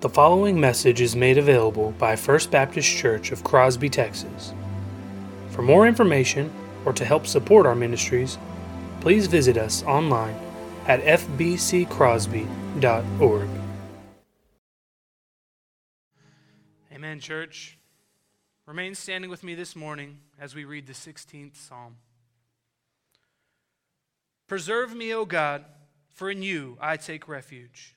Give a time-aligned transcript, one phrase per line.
[0.00, 4.54] The following message is made available by First Baptist Church of Crosby, Texas.
[5.50, 6.52] For more information
[6.84, 8.38] or to help support our ministries,
[9.00, 10.36] please visit us online
[10.86, 13.48] at fbccrosby.org.
[16.92, 17.76] Amen, church.
[18.66, 21.96] Remain standing with me this morning as we read the 16th Psalm.
[24.46, 25.64] Preserve me, O God,
[26.08, 27.96] for in you I take refuge.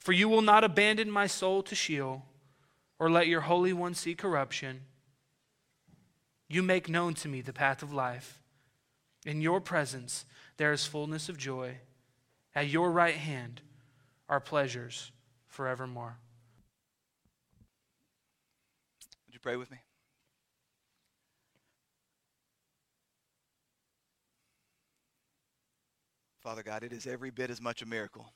[0.00, 2.24] For you will not abandon my soul to Sheol,
[2.98, 4.80] or let your Holy One see corruption.
[6.48, 8.40] You make known to me the path of life.
[9.24, 10.24] In your presence
[10.56, 11.76] there is fullness of joy.
[12.54, 13.60] At your right hand
[14.28, 15.12] are pleasures
[15.46, 16.16] forevermore.
[19.26, 19.78] Would you pray with me?
[26.40, 28.32] Father God, it is every bit as much a miracle.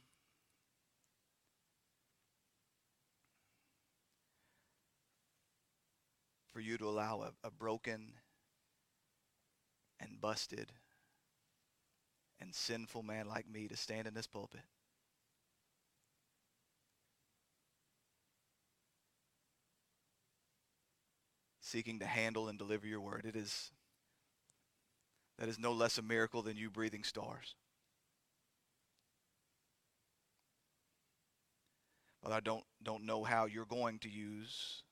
[6.54, 8.12] For you to allow a, a broken
[9.98, 10.70] and busted
[12.40, 14.60] and sinful man like me to stand in this pulpit.
[21.60, 23.24] Seeking to handle and deliver your word.
[23.26, 23.72] It is
[25.40, 27.56] that is no less a miracle than you breathing stars.
[32.22, 34.84] But I don't don't know how you're going to use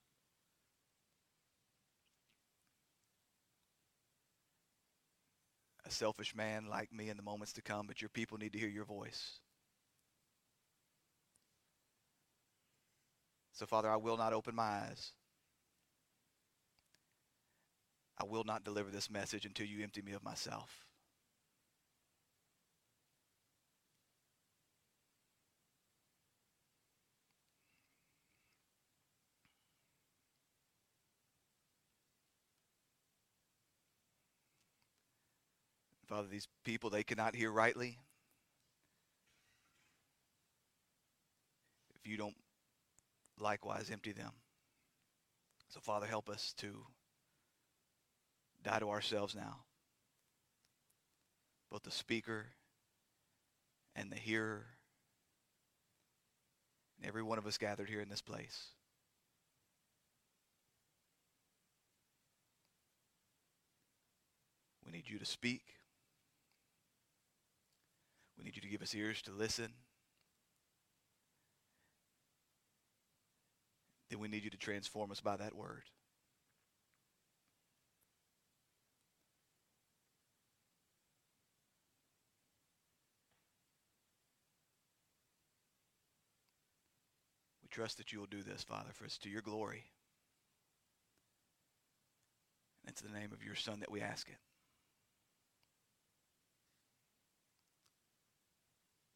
[5.92, 8.68] selfish man like me in the moments to come, but your people need to hear
[8.68, 9.38] your voice.
[13.52, 15.12] So, Father, I will not open my eyes.
[18.18, 20.86] I will not deliver this message until you empty me of myself.
[36.12, 37.96] Father, these people, they cannot hear rightly.
[41.94, 42.36] If you don't
[43.40, 44.32] likewise empty them.
[45.70, 46.84] So, Father, help us to
[48.62, 49.60] die to ourselves now.
[51.70, 52.44] Both the speaker
[53.96, 54.66] and the hearer,
[56.98, 58.66] and every one of us gathered here in this place.
[64.84, 65.62] We need you to speak.
[68.42, 69.68] We need you to give us ears to listen.
[74.10, 75.84] Then we need you to transform us by that word.
[87.62, 89.84] We trust that you will do this, Father, for it's to your glory.
[92.84, 94.38] And it's in the name of your Son that we ask it.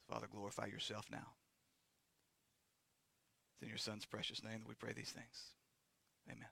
[0.08, 1.34] Father, glorify yourself now.
[3.54, 5.50] It's in your Son's precious name that we pray these things.
[6.30, 6.48] Amen.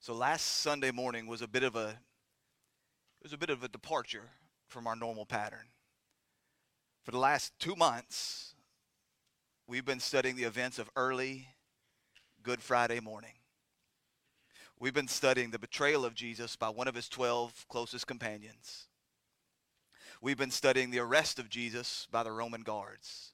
[0.00, 1.90] So last Sunday morning was a bit of a
[3.20, 4.30] it was a bit of a departure
[4.66, 5.68] from our normal pattern.
[7.04, 8.54] For the last two months,
[9.68, 11.46] we've been studying the events of early
[12.42, 13.34] Good Friday morning.
[14.80, 18.88] We've been studying the betrayal of Jesus by one of his 12 closest companions.
[20.22, 23.32] We've been studying the arrest of Jesus by the Roman guards.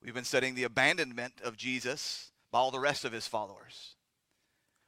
[0.00, 3.96] We've been studying the abandonment of Jesus by all the rest of his followers.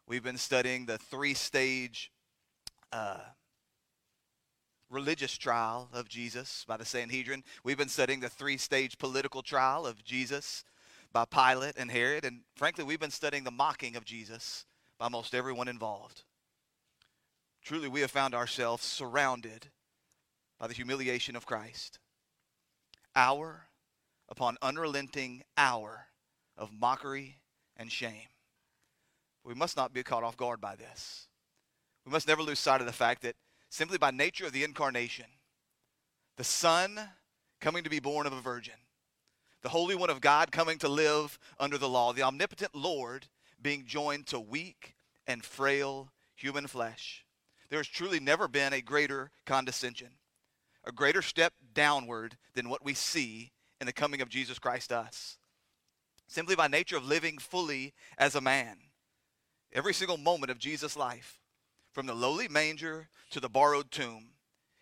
[0.07, 2.13] We've been studying the three stage
[2.93, 3.19] uh,
[4.89, 7.43] religious trial of Jesus by the Sanhedrin.
[7.65, 10.65] We've been studying the three stage political trial of Jesus
[11.13, 12.25] by Pilate and Herod.
[12.25, 14.65] And frankly, we've been studying the mocking of Jesus
[15.01, 16.23] by most everyone involved.
[17.65, 19.67] Truly, we have found ourselves surrounded
[20.61, 21.99] by the humiliation of Christ.
[23.17, 23.67] Hour
[24.29, 26.07] upon unrelenting hour
[26.57, 27.41] of mockery
[27.77, 28.29] and shame.
[29.43, 31.27] We must not be caught off guard by this.
[32.05, 33.37] We must never lose sight of the fact that
[33.71, 35.25] simply by nature of the incarnation,
[36.37, 37.01] the Son
[37.61, 38.75] coming to be born of a virgin,
[39.63, 43.27] the Holy One of God coming to live under the law, the omnipotent Lord
[43.61, 44.95] being joined to weak
[45.27, 47.25] and frail human flesh.
[47.71, 50.09] There has truly never been a greater condescension,
[50.85, 55.39] a greater step downward than what we see in the coming of Jesus Christ us.
[56.27, 58.79] Simply by nature of living fully as a man.
[59.73, 61.41] Every single moment of Jesus' life,
[61.93, 64.31] from the lowly manger to the borrowed tomb,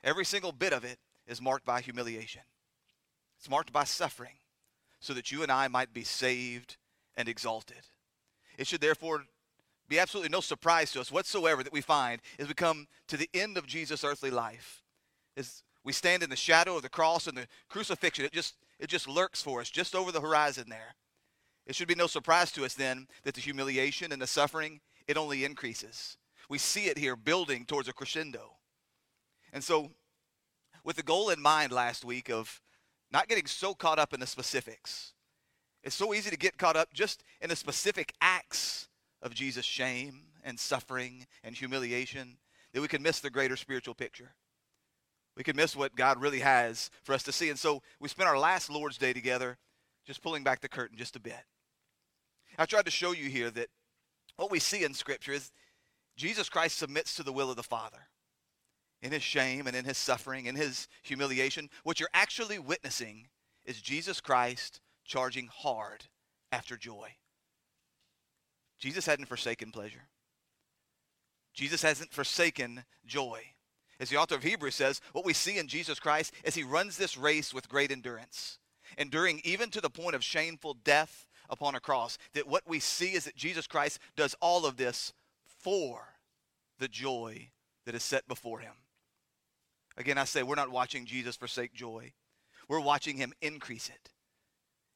[0.04, 2.42] every single bit of it is marked by humiliation.
[3.38, 4.38] It's marked by suffering
[5.00, 6.76] so that you and I might be saved
[7.16, 7.86] and exalted.
[8.56, 9.24] It should therefore
[9.88, 13.30] be absolutely no surprise to us whatsoever that we find as we come to the
[13.32, 14.82] end of Jesus' earthly life.
[15.36, 18.90] As we stand in the shadow of the cross and the crucifixion, it just it
[18.90, 20.94] just lurks for us just over the horizon there.
[21.64, 25.16] It should be no surprise to us then that the humiliation and the suffering it
[25.16, 26.18] only increases.
[26.50, 28.56] We see it here building towards a crescendo.
[29.50, 29.92] And so
[30.84, 32.60] with the goal in mind last week of
[33.10, 35.14] not getting so caught up in the specifics.
[35.82, 38.88] It's so easy to get caught up just in the specific acts
[39.22, 42.36] of Jesus' shame and suffering and humiliation
[42.74, 44.34] that we can miss the greater spiritual picture.
[45.38, 47.48] We can miss what God really has for us to see.
[47.48, 49.56] And so we spent our last Lord's Day together
[50.04, 51.44] just pulling back the curtain just a bit.
[52.58, 53.68] I tried to show you here that
[54.36, 55.52] what we see in Scripture is
[56.16, 58.08] Jesus Christ submits to the will of the Father
[59.00, 63.28] in his shame and in his suffering, in his humiliation, what you're actually witnessing
[63.64, 66.06] is Jesus Christ charging hard
[66.50, 67.14] after joy.
[68.80, 70.08] Jesus hadn't forsaken pleasure.
[71.54, 73.42] Jesus hasn't forsaken joy.
[74.00, 76.96] As the author of Hebrews says, what we see in Jesus Christ is he runs
[76.96, 78.58] this race with great endurance,
[78.96, 82.16] enduring even to the point of shameful death upon a cross.
[82.34, 85.12] That what we see is that Jesus Christ does all of this
[85.44, 86.02] for
[86.78, 87.50] the joy
[87.86, 88.74] that is set before him.
[89.96, 92.12] Again, I say we're not watching Jesus forsake joy.
[92.68, 94.12] We're watching him increase it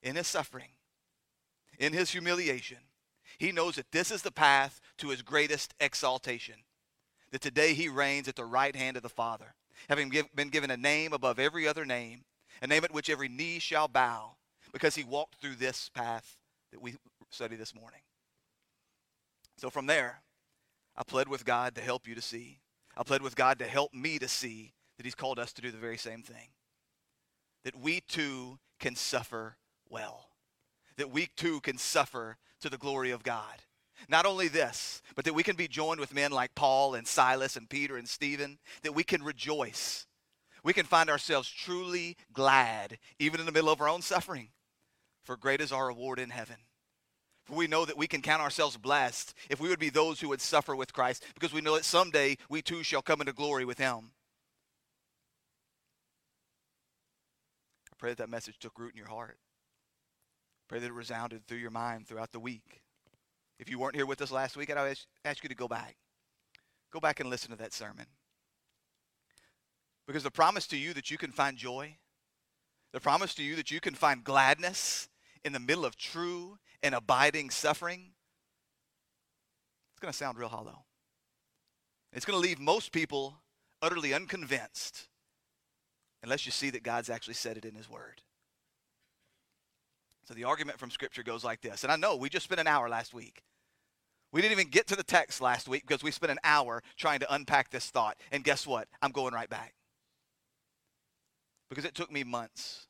[0.00, 0.68] in his suffering,
[1.78, 2.78] in his humiliation.
[3.38, 6.56] He knows that this is the path to his greatest exaltation.
[7.32, 9.54] That today he reigns at the right hand of the Father,
[9.88, 12.24] having give, been given a name above every other name,
[12.60, 14.36] a name at which every knee shall bow,
[14.72, 16.36] because he walked through this path
[16.70, 16.94] that we
[17.30, 18.00] study this morning.
[19.56, 20.22] So from there,
[20.96, 22.60] I pled with God to help you to see.
[22.96, 25.70] I pled with God to help me to see that he's called us to do
[25.70, 26.48] the very same thing.
[27.64, 29.56] That we too can suffer
[29.88, 30.28] well.
[30.98, 33.62] That we too can suffer to the glory of God.
[34.08, 37.56] Not only this, but that we can be joined with men like Paul and Silas
[37.56, 40.06] and Peter and Stephen, that we can rejoice.
[40.64, 44.50] We can find ourselves truly glad, even in the middle of our own suffering,
[45.24, 46.56] for great is our reward in heaven.
[47.44, 50.28] For we know that we can count ourselves blessed if we would be those who
[50.28, 53.64] would suffer with Christ, because we know that someday we too shall come into glory
[53.64, 54.12] with him.
[57.90, 59.38] I pray that that message took root in your heart.
[60.68, 62.81] Pray that it resounded through your mind throughout the week.
[63.58, 65.96] If you weren't here with us last week, I'd ask you to go back.
[66.92, 68.06] Go back and listen to that sermon.
[70.06, 71.96] Because the promise to you that you can find joy,
[72.92, 75.08] the promise to you that you can find gladness
[75.44, 78.10] in the middle of true and abiding suffering,
[79.92, 80.84] it's going to sound real hollow.
[82.12, 83.38] It's going to leave most people
[83.80, 85.08] utterly unconvinced
[86.22, 88.22] unless you see that God's actually said it in His Word.
[90.24, 91.82] So the argument from Scripture goes like this.
[91.82, 93.42] And I know we just spent an hour last week.
[94.32, 97.20] We didn't even get to the text last week because we spent an hour trying
[97.20, 98.16] to unpack this thought.
[98.30, 98.88] And guess what?
[99.02, 99.74] I'm going right back.
[101.68, 102.86] Because it took me months,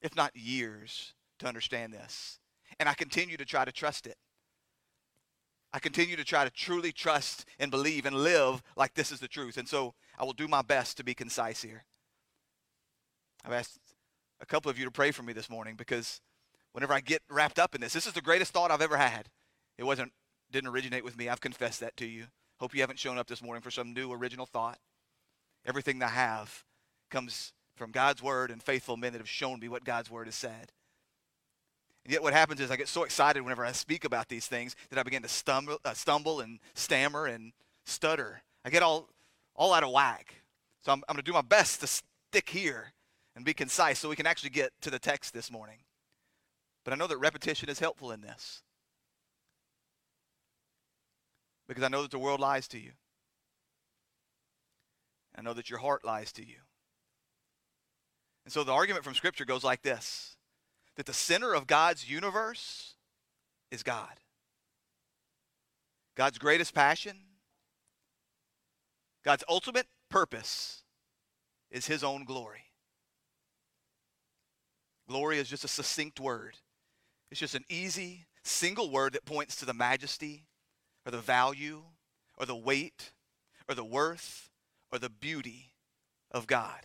[0.00, 2.38] if not years, to understand this.
[2.80, 4.16] And I continue to try to trust it.
[5.72, 9.28] I continue to try to truly trust and believe and live like this is the
[9.28, 9.56] truth.
[9.56, 11.84] And so I will do my best to be concise here.
[13.44, 13.78] I've asked
[14.40, 16.20] a couple of you to pray for me this morning because
[16.72, 19.28] whenever I get wrapped up in this, this is the greatest thought I've ever had.
[19.78, 20.12] It wasn't
[20.50, 21.28] didn't originate with me.
[21.28, 22.26] I've confessed that to you.
[22.60, 24.78] Hope you haven't shown up this morning for some new original thought.
[25.64, 26.64] Everything that I have
[27.10, 30.34] comes from God's word and faithful men that have shown me what God's word has
[30.34, 30.72] said.
[32.04, 34.76] And yet what happens is I get so excited whenever I speak about these things
[34.90, 37.52] that I begin to stumble, uh, stumble and stammer and
[37.84, 38.42] stutter.
[38.64, 39.08] I get all
[39.54, 40.34] all out of whack.
[40.82, 42.92] So I'm, I'm going to do my best to stick here
[43.36, 45.78] and be concise so we can actually get to the text this morning.
[46.84, 48.62] But I know that repetition is helpful in this.
[51.68, 52.92] Because I know that the world lies to you.
[55.36, 56.56] I know that your heart lies to you.
[58.44, 60.36] And so the argument from Scripture goes like this
[60.96, 62.96] that the center of God's universe
[63.70, 64.20] is God.
[66.14, 67.16] God's greatest passion,
[69.24, 70.82] God's ultimate purpose
[71.70, 72.64] is His own glory.
[75.08, 76.56] Glory is just a succinct word,
[77.32, 80.44] it's just an easy, single word that points to the majesty
[81.06, 81.80] or the value
[82.36, 83.12] or the weight
[83.66, 84.50] or the worth
[84.92, 85.72] or the beauty
[86.30, 86.80] of God.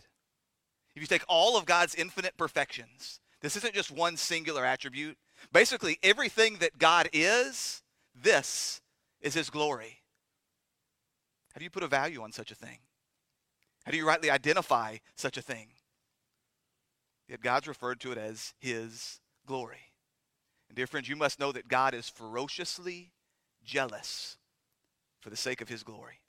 [0.96, 5.18] If you take all of God's infinite perfections, this isn't just one singular attribute.
[5.52, 7.82] Basically, everything that God is,
[8.14, 8.80] this
[9.20, 9.98] is His glory.
[11.52, 12.78] How do you put a value on such a thing?
[13.84, 15.68] How do you rightly identify such a thing?
[17.28, 19.87] Yet God's referred to it as His glory.
[20.68, 23.12] And dear friends, you must know that God is ferociously
[23.64, 24.36] jealous
[25.20, 26.20] for the sake of His glory.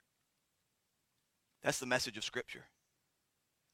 [1.62, 2.64] That's the message of Scripture.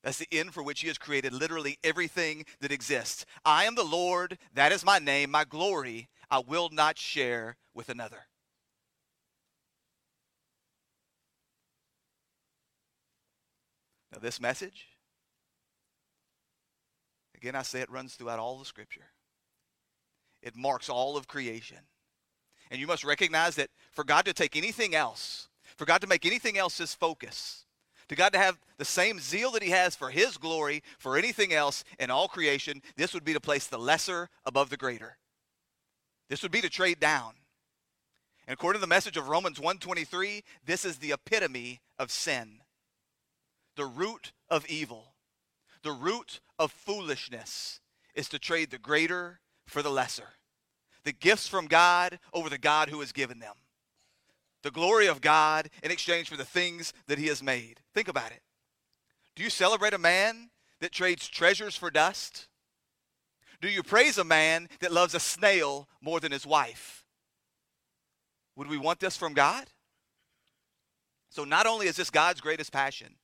[0.02, 3.24] That's the end for which He has created literally everything that exists.
[3.44, 7.88] I am the Lord, that is my name, my glory I will not share with
[7.88, 8.26] another.
[14.12, 14.86] Now, this message,
[17.34, 19.06] again, I say it runs throughout all the Scripture,
[20.46, 21.78] it marks all of creation.
[22.70, 26.24] And you must recognize that for God to take anything else, for God to make
[26.24, 27.64] anything else his focus,
[28.08, 31.52] to God to have the same zeal that he has for his glory for anything
[31.52, 35.18] else in all creation, this would be to place the lesser above the greater.
[36.28, 37.32] This would be to trade down.
[38.46, 42.62] And according to the message of Romans 1:23, this is the epitome of sin.
[43.74, 45.16] The root of evil,
[45.82, 47.80] the root of foolishness
[48.14, 50.35] is to trade the greater for the lesser.
[51.06, 53.54] The gifts from God over the God who has given them
[54.66, 57.78] the glory of God in exchange for the things that he has made.
[57.94, 58.42] Think about it.
[59.36, 62.48] Do you celebrate a man that trades treasures for dust?
[63.60, 67.06] Do you praise a man that loves a snail more than his wife?
[68.56, 69.68] Would we want this from God?
[71.30, 73.14] So, not only is this God's greatest passion,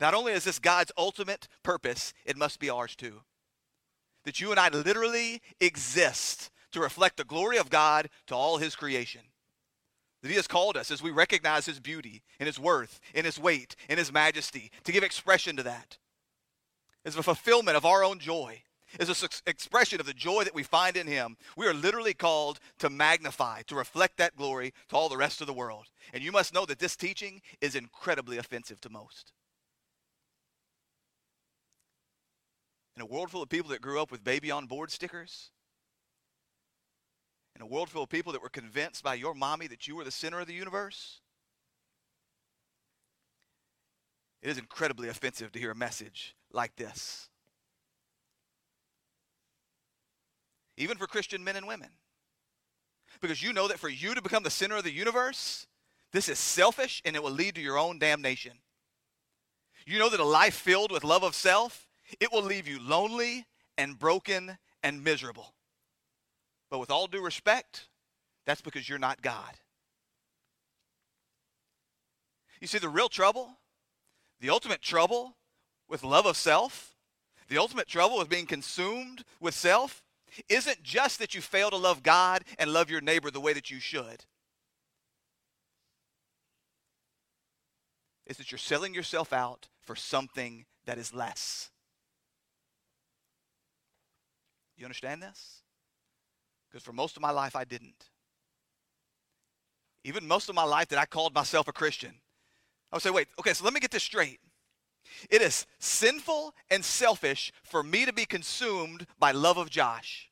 [0.00, 3.22] not only is this God's ultimate purpose, it must be ours too.
[4.24, 8.76] That you and I literally exist to reflect the glory of God to all his
[8.76, 9.22] creation.
[10.22, 13.38] That he has called us as we recognize his beauty and his worth and his
[13.38, 15.98] weight and his majesty to give expression to that.
[17.04, 18.62] As a fulfillment of our own joy
[18.98, 22.58] as an expression of the joy that we find in him we are literally called
[22.78, 25.86] to magnify to reflect that glory to all the rest of the world.
[26.12, 29.32] And you must know that this teaching is incredibly offensive to most.
[32.96, 35.50] In a world full of people that grew up with baby on board stickers
[37.58, 40.04] in a world full of people that were convinced by your mommy that you were
[40.04, 41.20] the center of the universe,
[44.40, 47.28] it is incredibly offensive to hear a message like this.
[50.76, 51.88] Even for Christian men and women.
[53.20, 55.66] Because you know that for you to become the center of the universe,
[56.12, 58.52] this is selfish and it will lead to your own damnation.
[59.84, 61.88] You know that a life filled with love of self,
[62.20, 63.46] it will leave you lonely
[63.76, 65.54] and broken and miserable.
[66.70, 67.88] But with all due respect,
[68.44, 69.54] that's because you're not God.
[72.60, 73.50] You see, the real trouble,
[74.40, 75.36] the ultimate trouble
[75.88, 76.94] with love of self,
[77.48, 80.02] the ultimate trouble with being consumed with self,
[80.48, 83.70] isn't just that you fail to love God and love your neighbor the way that
[83.70, 84.24] you should.
[88.26, 91.70] It's that you're selling yourself out for something that is less.
[94.76, 95.62] You understand this?
[96.70, 98.10] Because for most of my life, I didn't.
[100.04, 102.12] Even most of my life that I called myself a Christian,
[102.92, 104.40] I would say, wait, okay, so let me get this straight.
[105.30, 110.30] It is sinful and selfish for me to be consumed by love of Josh.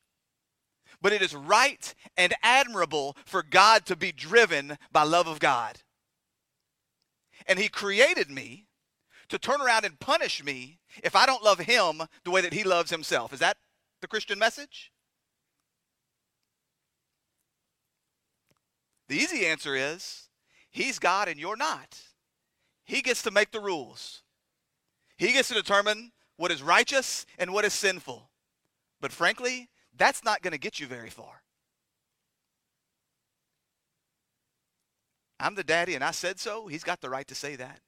[1.01, 5.79] But it is right and admirable for God to be driven by love of God.
[7.45, 8.67] And He created me
[9.29, 12.63] to turn around and punish me if I don't love Him the way that He
[12.63, 13.33] loves Himself.
[13.33, 13.57] Is that
[14.01, 14.91] the Christian message?
[19.07, 20.29] The easy answer is
[20.69, 21.97] he's God and you're not.
[22.83, 24.23] He gets to make the rules.
[25.17, 28.29] He gets to determine what is righteous and what is sinful.
[29.01, 31.41] But frankly, that's not going to get you very far.
[35.39, 36.67] I'm the daddy and I said so.
[36.67, 37.79] He's got the right to say that.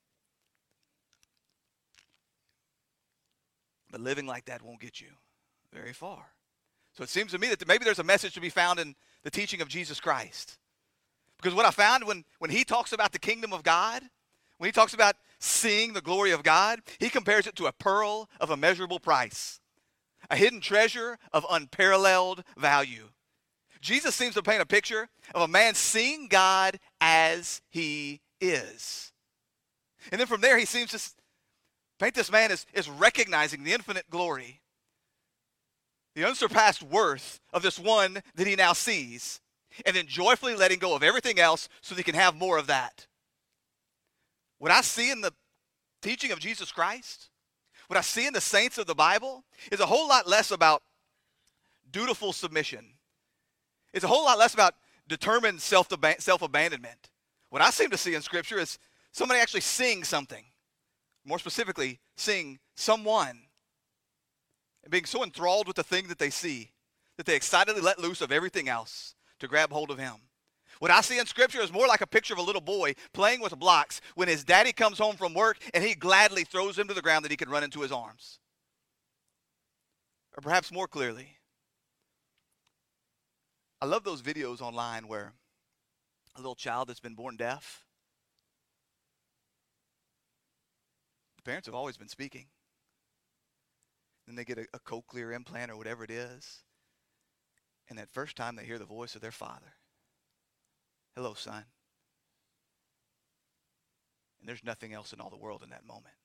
[3.92, 5.08] But living like that won't get you
[5.74, 6.26] very far.
[6.94, 9.32] So it seems to me that maybe there's a message to be found in the
[9.32, 10.59] teaching of Jesus Christ.
[11.42, 14.04] Because what I found when, when he talks about the kingdom of God,
[14.58, 18.30] when he talks about seeing the glory of God, he compares it to a pearl
[18.42, 19.62] of immeasurable price,
[20.30, 23.10] a hidden treasure of unparalleled value.
[23.80, 29.14] Jesus seems to paint a picture of a man seeing God as he is.
[30.12, 31.00] And then from there, he seems to
[32.00, 34.60] paint this man as, as recognizing the infinite glory,
[36.16, 39.40] the unsurpassed worth of this one that he now sees,
[39.86, 43.08] and then joyfully letting go of everything else so they can have more of that.
[44.58, 45.34] What I see in the
[46.02, 47.30] teaching of Jesus Christ,
[47.88, 50.84] what I see in the saints of the Bible, is a whole lot less about
[51.92, 52.86] dutiful submission.
[53.94, 54.76] It's a whole lot less about
[55.08, 57.10] determined self abandonment.
[57.50, 58.78] What I seem to see in Scripture is
[59.12, 60.46] somebody actually seeing something,
[61.26, 63.42] more specifically, seeing someone,
[64.84, 66.72] and being so enthralled with the thing that they see
[67.18, 70.16] that they excitedly let loose of everything else to grab hold of Him.
[70.80, 73.42] What I see in Scripture is more like a picture of a little boy playing
[73.42, 76.94] with blocks when his daddy comes home from work and he gladly throws him to
[76.94, 78.40] the ground that he can run into his arms.
[80.38, 81.36] Or perhaps more clearly,
[83.82, 85.34] I love those videos online where
[86.36, 87.84] a little child that's been born deaf,
[91.36, 92.46] the parents have always been speaking.
[94.28, 96.64] Then they get a, a cochlear implant or whatever it is.
[97.90, 99.74] And that first time they hear the voice of their father
[101.16, 101.66] Hello, son.
[104.40, 106.16] And there's nothing else in all the world in that moment.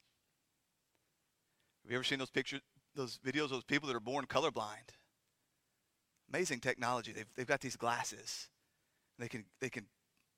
[1.82, 2.60] Have you ever seen those pictures,
[2.94, 4.94] those videos, of those people that are born colorblind?
[6.32, 7.12] Amazing technology.
[7.12, 8.48] They've, they've got these glasses.
[9.18, 9.86] They can, they can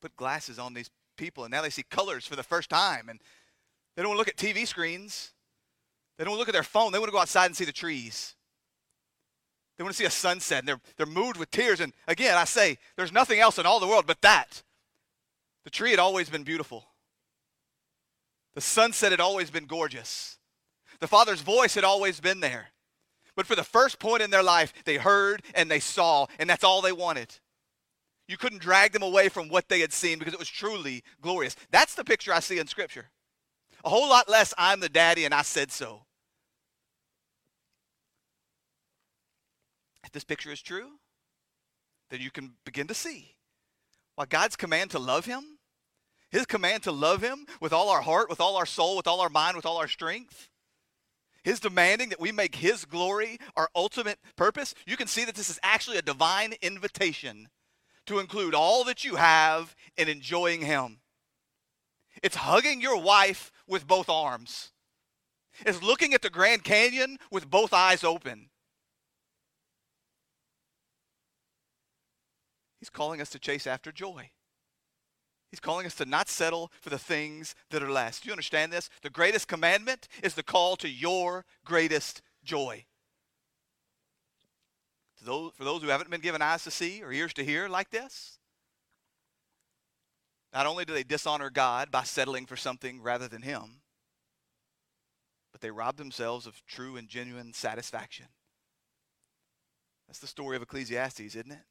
[0.00, 3.08] put glasses on these people, and now they see colors for the first time.
[3.08, 3.20] And
[3.94, 5.32] they don't look at TV screens.
[6.18, 6.92] They don't look at their phone.
[6.92, 8.34] They want to go outside and see the trees.
[9.76, 11.80] They want to see a sunset, and they're, they're moved with tears.
[11.80, 14.62] And again, I say, there's nothing else in all the world but that.
[15.64, 16.86] The tree had always been beautiful,
[18.54, 20.38] the sunset had always been gorgeous,
[21.00, 22.68] the Father's voice had always been there.
[23.34, 26.64] But for the first point in their life, they heard and they saw, and that's
[26.64, 27.34] all they wanted.
[28.28, 31.54] You couldn't drag them away from what they had seen because it was truly glorious.
[31.70, 33.10] That's the picture I see in Scripture.
[33.84, 36.05] A whole lot less, I'm the daddy and I said so.
[40.06, 40.92] If this picture is true,
[42.10, 43.34] then you can begin to see
[44.14, 45.58] why God's command to love Him,
[46.30, 49.20] His command to love Him with all our heart, with all our soul, with all
[49.20, 50.48] our mind, with all our strength,
[51.42, 55.50] His demanding that we make His glory our ultimate purpose, you can see that this
[55.50, 57.48] is actually a divine invitation
[58.06, 61.00] to include all that you have in enjoying Him.
[62.22, 64.70] It's hugging your wife with both arms.
[65.66, 68.50] It's looking at the Grand Canyon with both eyes open.
[72.86, 74.30] He's calling us to chase after joy.
[75.50, 78.20] He's calling us to not settle for the things that are less.
[78.20, 78.88] Do you understand this?
[79.02, 82.84] The greatest commandment is the call to your greatest joy.
[85.18, 87.68] To those, for those who haven't been given eyes to see or ears to hear
[87.68, 88.38] like this,
[90.54, 93.80] not only do they dishonor God by settling for something rather than Him,
[95.50, 98.26] but they rob themselves of true and genuine satisfaction.
[100.06, 101.64] That's the story of Ecclesiastes, isn't it?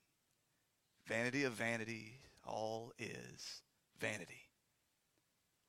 [1.08, 3.62] Vanity of vanity, all is
[4.00, 4.50] vanity.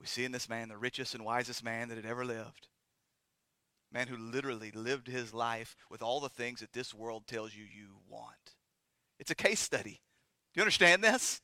[0.01, 2.69] We see in this man the richest and wisest man that had ever lived.
[3.93, 7.65] Man who literally lived his life with all the things that this world tells you
[7.65, 8.55] you want.
[9.19, 10.01] It's a case study.
[10.53, 11.41] Do you understand this?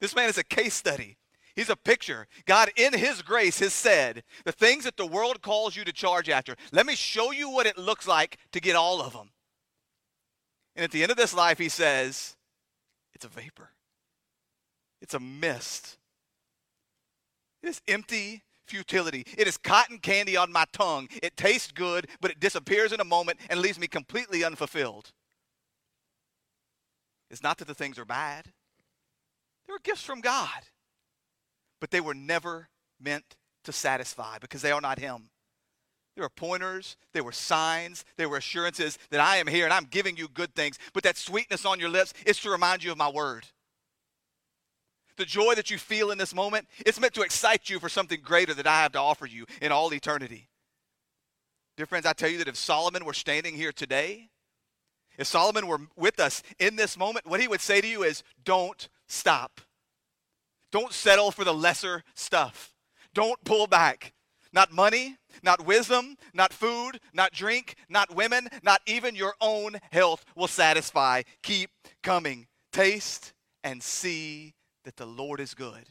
[0.00, 1.16] This man is a case study.
[1.54, 2.26] He's a picture.
[2.46, 6.28] God, in His grace, has said the things that the world calls you to charge
[6.28, 6.56] after.
[6.72, 9.30] Let me show you what it looks like to get all of them.
[10.74, 12.36] And at the end of this life, He says,
[13.14, 13.70] it's a vapor,
[15.00, 15.98] it's a mist.
[17.62, 19.24] It is empty futility.
[19.38, 21.08] It is cotton candy on my tongue.
[21.22, 25.12] It tastes good, but it disappears in a moment and leaves me completely unfulfilled.
[27.30, 28.46] It's not that the things are bad,
[29.66, 30.62] they were gifts from God,
[31.80, 32.68] but they were never
[33.00, 35.30] meant to satisfy because they are not Him.
[36.14, 39.86] They were pointers, there were signs, there were assurances that I am here and I'm
[39.86, 40.78] giving you good things.
[40.92, 43.46] But that sweetness on your lips is to remind you of my word.
[45.16, 48.20] The joy that you feel in this moment, it's meant to excite you for something
[48.22, 50.48] greater that I have to offer you in all eternity.
[51.76, 54.28] Dear friends, I tell you that if Solomon were standing here today,
[55.18, 58.22] if Solomon were with us in this moment, what he would say to you is
[58.44, 59.60] don't stop.
[60.70, 62.74] Don't settle for the lesser stuff.
[63.14, 64.12] Don't pull back.
[64.52, 70.24] Not money, not wisdom, not food, not drink, not women, not even your own health
[70.34, 71.22] will satisfy.
[71.42, 71.70] Keep
[72.02, 72.46] coming.
[72.72, 75.84] Taste and see that the Lord is good.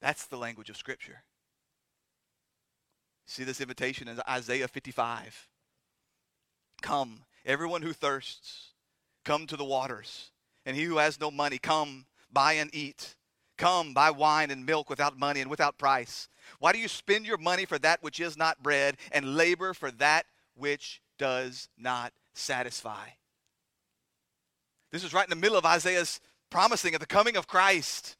[0.00, 1.22] That's the language of Scripture.
[3.26, 5.48] See this invitation in Isaiah 55.
[6.82, 8.72] Come, everyone who thirsts,
[9.24, 10.30] come to the waters.
[10.64, 13.16] And he who has no money, come, buy and eat.
[13.56, 16.28] Come, buy wine and milk without money and without price.
[16.58, 19.90] Why do you spend your money for that which is not bread and labor for
[19.92, 23.08] that which does not satisfy?
[24.92, 28.16] This is right in the middle of Isaiah's promising of the coming of Christ,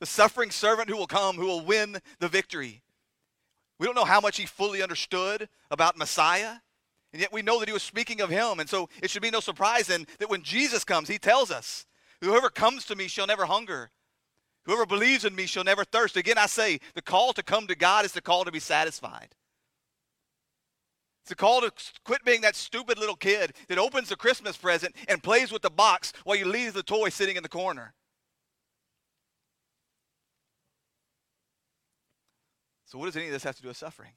[0.00, 2.82] the suffering servant who will come, who will win the victory.
[3.78, 6.56] We don't know how much he fully understood about Messiah,
[7.12, 8.60] and yet we know that he was speaking of him.
[8.60, 11.86] And so it should be no surprise then that when Jesus comes, he tells us,
[12.20, 13.90] Whoever comes to me shall never hunger.
[14.64, 16.16] Whoever believes in me shall never thirst.
[16.16, 19.34] Again, I say, the call to come to God is the call to be satisfied.
[21.22, 21.72] It's a call to
[22.04, 25.70] quit being that stupid little kid that opens the Christmas present and plays with the
[25.70, 27.94] box while you leave the toy sitting in the corner.
[32.86, 34.12] So, what does any of this have to do with suffering?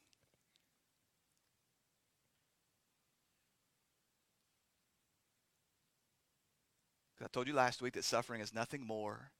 [7.22, 9.30] I told you last week that suffering is nothing more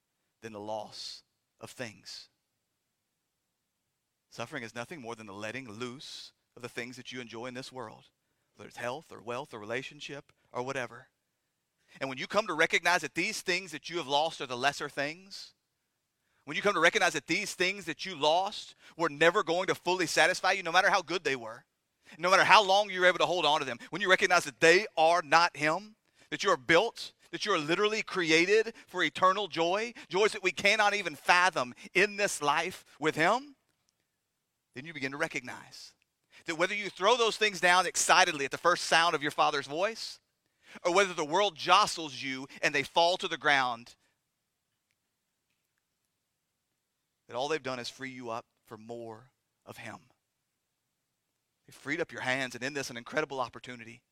[0.44, 1.22] than the loss
[1.58, 2.28] of things.
[4.30, 7.54] Suffering is nothing more than the letting loose of the things that you enjoy in
[7.54, 8.04] this world,
[8.54, 11.08] whether it's health or wealth or relationship or whatever.
[11.98, 14.54] And when you come to recognize that these things that you have lost are the
[14.54, 15.52] lesser things,
[16.44, 19.74] when you come to recognize that these things that you lost were never going to
[19.74, 21.64] fully satisfy you, no matter how good they were,
[22.18, 24.44] no matter how long you were able to hold on to them, when you recognize
[24.44, 25.96] that they are not Him,
[26.28, 30.52] that you are built, that you are literally created for eternal joy, joys that we
[30.52, 33.56] cannot even fathom in this life with Him,
[34.76, 35.94] then you begin to recognize
[36.46, 39.66] that whether you throw those things down excitedly at the first sound of your Father's
[39.66, 40.20] voice,
[40.84, 43.96] or whether the world jostles you and they fall to the ground
[47.26, 49.24] that all they've done is free you up for more
[49.66, 49.96] of Him.
[51.66, 54.02] They've freed up your hands, and in this, an incredible opportunity.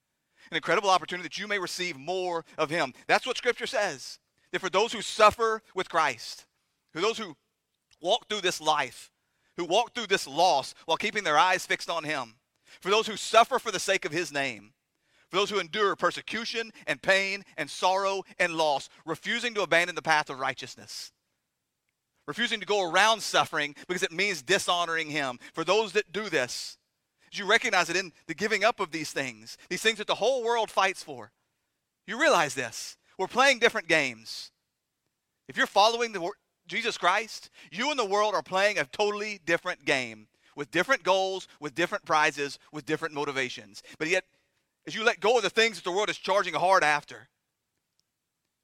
[0.51, 2.93] An incredible opportunity that you may receive more of Him.
[3.07, 4.19] That's what Scripture says.
[4.53, 6.47] That for those who suffer with Christ,
[6.93, 7.37] for those who
[8.01, 9.11] walk through this life,
[9.57, 12.35] who walk through this loss while keeping their eyes fixed on Him,
[12.81, 14.73] for those who suffer for the sake of His name,
[15.31, 20.03] for those who endure persecution and pain and sorrow and loss, refusing to abandon the
[20.03, 21.13] path of righteousness
[22.27, 25.39] refusing to go around suffering because it means dishonoring Him.
[25.53, 26.79] For those that do this,
[27.39, 30.45] you recognize it in the giving up of these things, these things that the whole
[30.45, 31.33] world fights for.
[32.07, 32.97] You realize this.
[33.19, 34.51] We're playing different games.
[35.49, 36.31] If you're following the
[36.67, 41.49] Jesus Christ, you and the world are playing a totally different game with different goals,
[41.61, 43.83] with different prizes, with different motivations.
[43.99, 44.25] But yet,
[44.87, 47.29] as you let go of the things that the world is charging hard after,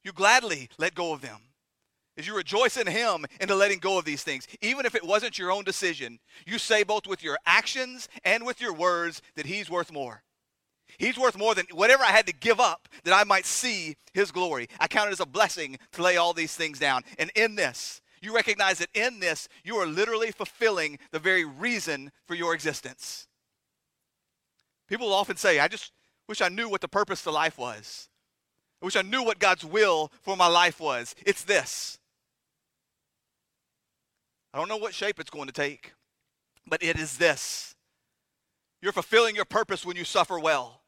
[0.02, 1.40] you gladly let go of them
[2.18, 4.46] is you rejoice in Him into letting go of these things.
[4.60, 8.60] Even if it wasn't your own decision, you say both with your actions and with
[8.60, 10.24] your words that He's worth more.
[10.98, 14.32] He's worth more than whatever I had to give up that I might see His
[14.32, 14.68] glory.
[14.80, 17.04] I count it as a blessing to lay all these things down.
[17.18, 22.10] And in this, you recognize that in this, you are literally fulfilling the very reason
[22.26, 23.28] for your existence.
[24.88, 25.92] People often say, I just
[26.26, 28.08] wish I knew what the purpose of life was.
[28.82, 31.14] I wish I knew what God's will for my life was.
[31.24, 31.97] It's this
[34.52, 35.92] I don't know what shape it's going to take,
[36.66, 37.74] but it is this.
[38.80, 40.82] You're fulfilling your purpose when you suffer well.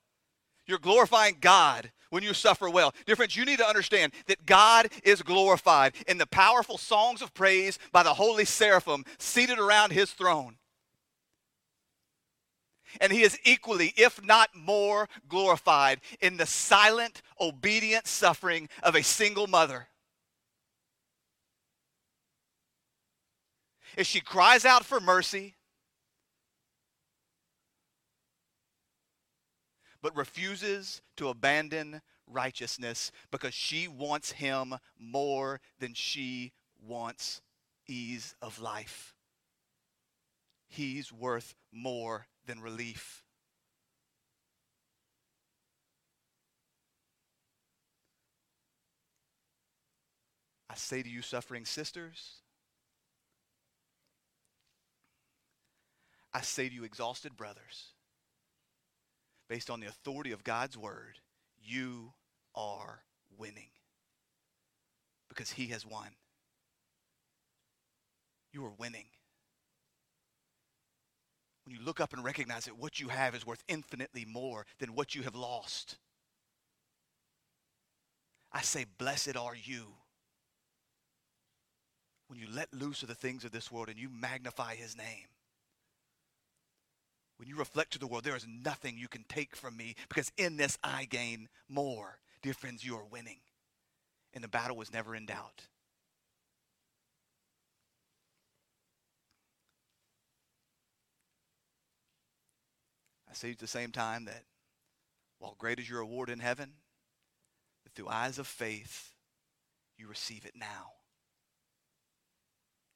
[0.67, 2.95] You're glorifying God when you suffer well.
[3.07, 7.35] Dear friends, you need to understand that God is glorified in the powerful songs of
[7.35, 10.57] praise by the holy seraphim seated around his throne.
[13.01, 19.03] And he is equally, if not more, glorified in the silent, obedient suffering of a
[19.03, 19.89] single mother.
[23.97, 25.57] As she cries out for mercy,
[30.03, 37.43] but refuses to abandon righteousness because she wants him more than she wants
[37.87, 39.15] ease of life.
[40.69, 43.25] He's worth more than relief.
[50.71, 52.43] I say to you, suffering sisters,
[56.33, 57.93] I say to you, exhausted brothers,
[59.49, 61.19] based on the authority of God's word,
[61.61, 62.13] you
[62.55, 63.03] are
[63.37, 63.71] winning
[65.29, 66.09] because he has won.
[68.53, 69.07] You are winning.
[71.71, 74.95] when you look up and recognize that what you have is worth infinitely more than
[74.97, 75.99] what you have lost.
[78.53, 79.87] I say, Blessed are you.
[82.27, 85.29] When you let loose of the things of this world and you magnify his name.
[87.41, 90.31] When you reflect to the world, there is nothing you can take from me because
[90.37, 92.19] in this I gain more.
[92.43, 93.39] Dear friends, you are winning.
[94.35, 95.63] And the battle was never in doubt.
[103.31, 104.43] I say at the same time that
[105.39, 106.75] while great is your reward in heaven,
[107.85, 109.15] that through eyes of faith,
[109.97, 111.00] you receive it now.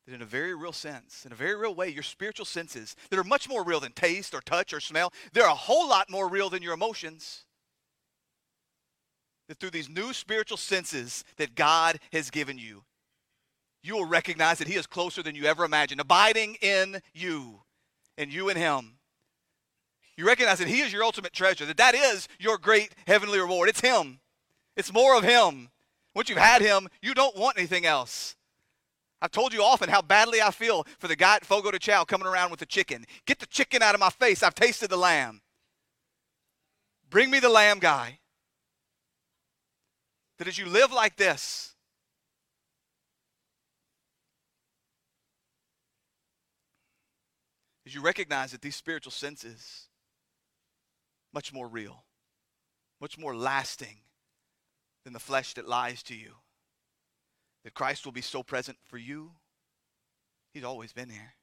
[0.07, 3.19] That in a very real sense, in a very real way, your spiritual senses that
[3.19, 6.29] are much more real than taste or touch or smell, they're a whole lot more
[6.29, 7.45] real than your emotions.
[9.49, 12.85] That through these new spiritual senses that God has given you,
[13.83, 17.63] you will recognize that He is closer than you ever imagined, abiding in you
[18.19, 18.99] and you in Him.
[20.17, 23.69] You recognize that He is your ultimate treasure, that that is your great heavenly reward.
[23.69, 24.21] It's Him,
[24.77, 25.71] it's more of Him.
[26.15, 28.37] Once you've had Him, you don't want anything else.
[29.25, 32.05] I've told you often how badly I feel for the guy at Fogo de Chao
[32.05, 33.07] coming around with the chicken.
[33.25, 34.43] Get the chicken out of my face.
[34.43, 35.41] I've tasted the lamb.
[37.09, 38.19] Bring me the lamb guy.
[40.37, 41.73] That as you live like this,
[47.87, 49.89] as you recognize that these spiritual senses
[51.33, 52.05] much more real,
[53.01, 54.01] much more lasting
[55.03, 56.35] than the flesh that lies to you.
[57.65, 59.33] That Christ will be so present for you.
[60.53, 61.35] He's always been there.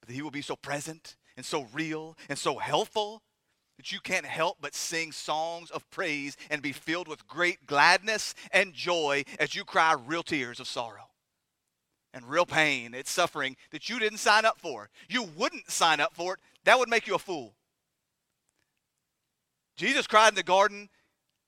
[0.00, 3.22] But that he will be so present and so real and so helpful
[3.76, 8.34] that you can't help but sing songs of praise and be filled with great gladness
[8.50, 11.08] and joy as you cry real tears of sorrow
[12.12, 14.88] and real pain It's suffering that you didn't sign up for.
[15.08, 16.40] You wouldn't sign up for it.
[16.64, 17.54] That would make you a fool.
[19.76, 20.88] Jesus cried in the garden,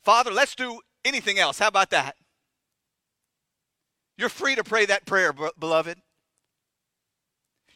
[0.04, 1.58] Father, let's do anything else.
[1.58, 2.14] How about that?
[4.20, 5.96] You're free to pray that prayer, beloved.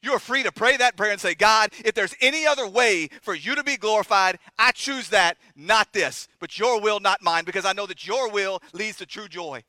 [0.03, 3.35] You're free to pray that prayer and say, God, if there's any other way for
[3.35, 7.65] you to be glorified, I choose that, not this, but your will, not mine, because
[7.65, 9.65] I know that your will leads to true joy.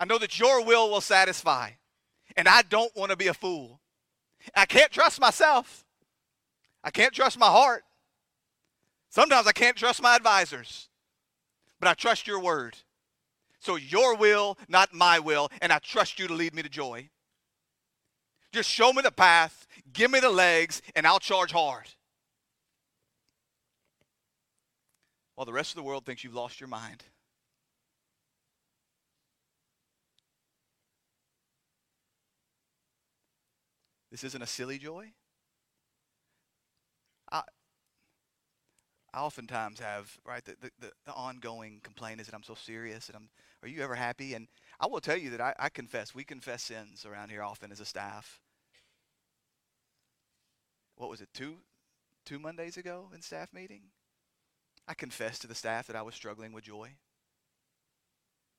[0.00, 1.70] I know that your will will satisfy,
[2.36, 3.78] and I don't want to be a fool.
[4.56, 5.84] I can't trust myself,
[6.82, 7.84] I can't trust my heart.
[9.10, 10.88] Sometimes I can't trust my advisors,
[11.78, 12.78] but I trust your word.
[13.60, 17.08] So your will, not my will, and I trust you to lead me to joy.
[18.52, 21.88] Just show me the path, give me the legs, and I'll charge hard.
[25.34, 27.04] While the rest of the world thinks you've lost your mind.
[34.10, 35.12] This isn't a silly joy.
[37.30, 37.42] I,
[39.12, 43.16] I oftentimes have, right, the, the, the, ongoing complaint is that I'm so serious and
[43.16, 43.28] I'm,
[43.62, 44.34] are you ever happy?
[44.34, 44.48] And
[44.80, 47.80] I will tell you that I, I confess, we confess sins around here often as
[47.80, 48.40] a staff.
[50.96, 51.56] What was it, two,
[52.24, 53.82] two Mondays ago in staff meeting?
[54.86, 56.96] I confessed to the staff that I was struggling with joy.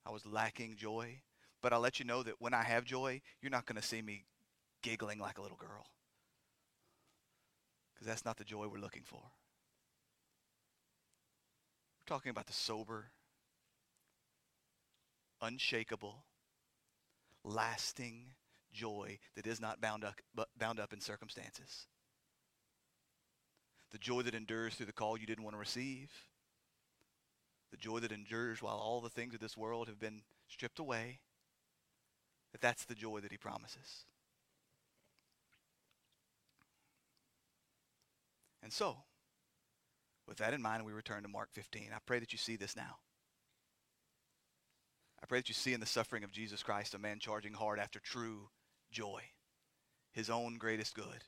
[0.06, 1.22] I was lacking joy.
[1.62, 4.02] But I'll let you know that when I have joy, you're not going to see
[4.02, 4.26] me
[4.82, 5.88] giggling like a little girl.
[7.94, 9.22] Because that's not the joy we're looking for
[11.98, 13.12] We're talking about the sober,
[15.42, 16.26] unshakable,
[17.44, 18.34] lasting
[18.72, 20.16] joy that is not bound up,
[20.58, 21.88] bound up in circumstances.
[23.92, 26.12] The joy that endures through the call you didn't want to receive.
[27.72, 31.20] The joy that endures while all the things of this world have been stripped away.
[32.52, 34.06] That that's the joy that he promises.
[38.62, 38.98] And so,
[40.28, 41.90] with that in mind, we return to Mark 15.
[41.94, 42.98] I pray that you see this now.
[45.22, 47.80] I pray that you see in the suffering of Jesus Christ a man charging hard
[47.80, 48.50] after true
[48.92, 49.22] joy,
[50.12, 51.24] his own greatest good.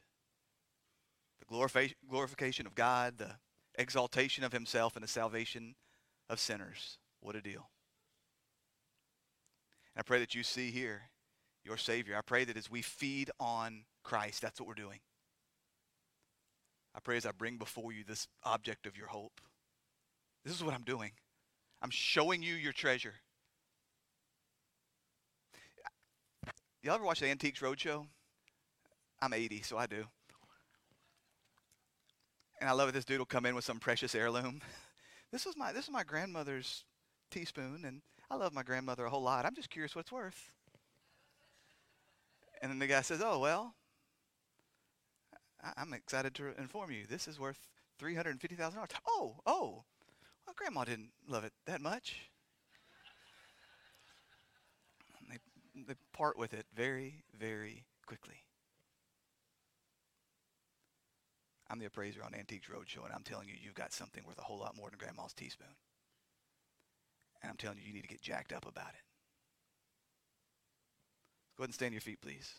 [1.39, 3.35] The glorification of God, the
[3.75, 5.75] exaltation of himself, and the salvation
[6.29, 6.97] of sinners.
[7.19, 7.69] What a deal.
[9.93, 11.09] And I pray that you see here
[11.63, 12.15] your Savior.
[12.17, 14.99] I pray that as we feed on Christ, that's what we're doing.
[16.95, 19.41] I pray as I bring before you this object of your hope.
[20.45, 21.11] This is what I'm doing.
[21.81, 23.15] I'm showing you your treasure.
[26.83, 28.07] Y'all ever watch the Antiques Roadshow?
[29.21, 30.05] I'm 80, so I do.
[32.59, 32.93] And I love it.
[32.93, 34.61] This dude will come in with some precious heirloom.
[35.31, 36.83] This is my this is my grandmother's
[37.29, 39.45] teaspoon, and I love my grandmother a whole lot.
[39.45, 40.51] I'm just curious what it's worth.
[42.61, 43.75] And then the guy says, "Oh well,
[45.63, 47.67] I- I'm excited to inform you this is worth
[47.99, 48.99] $350,000.
[49.07, 49.83] Oh, oh,
[50.45, 52.29] well, Grandma didn't love it that much.
[55.19, 55.39] And
[55.75, 58.43] they, part with it very, very quickly.
[61.69, 64.43] I'm the appraiser on Antiques Roadshow, and I'm telling you, you've got something worth a
[64.43, 65.67] whole lot more than Grandma's teaspoon.
[67.41, 69.03] And I'm telling you, you need to get jacked up about it.
[71.57, 72.55] Go ahead and stand your feet, please.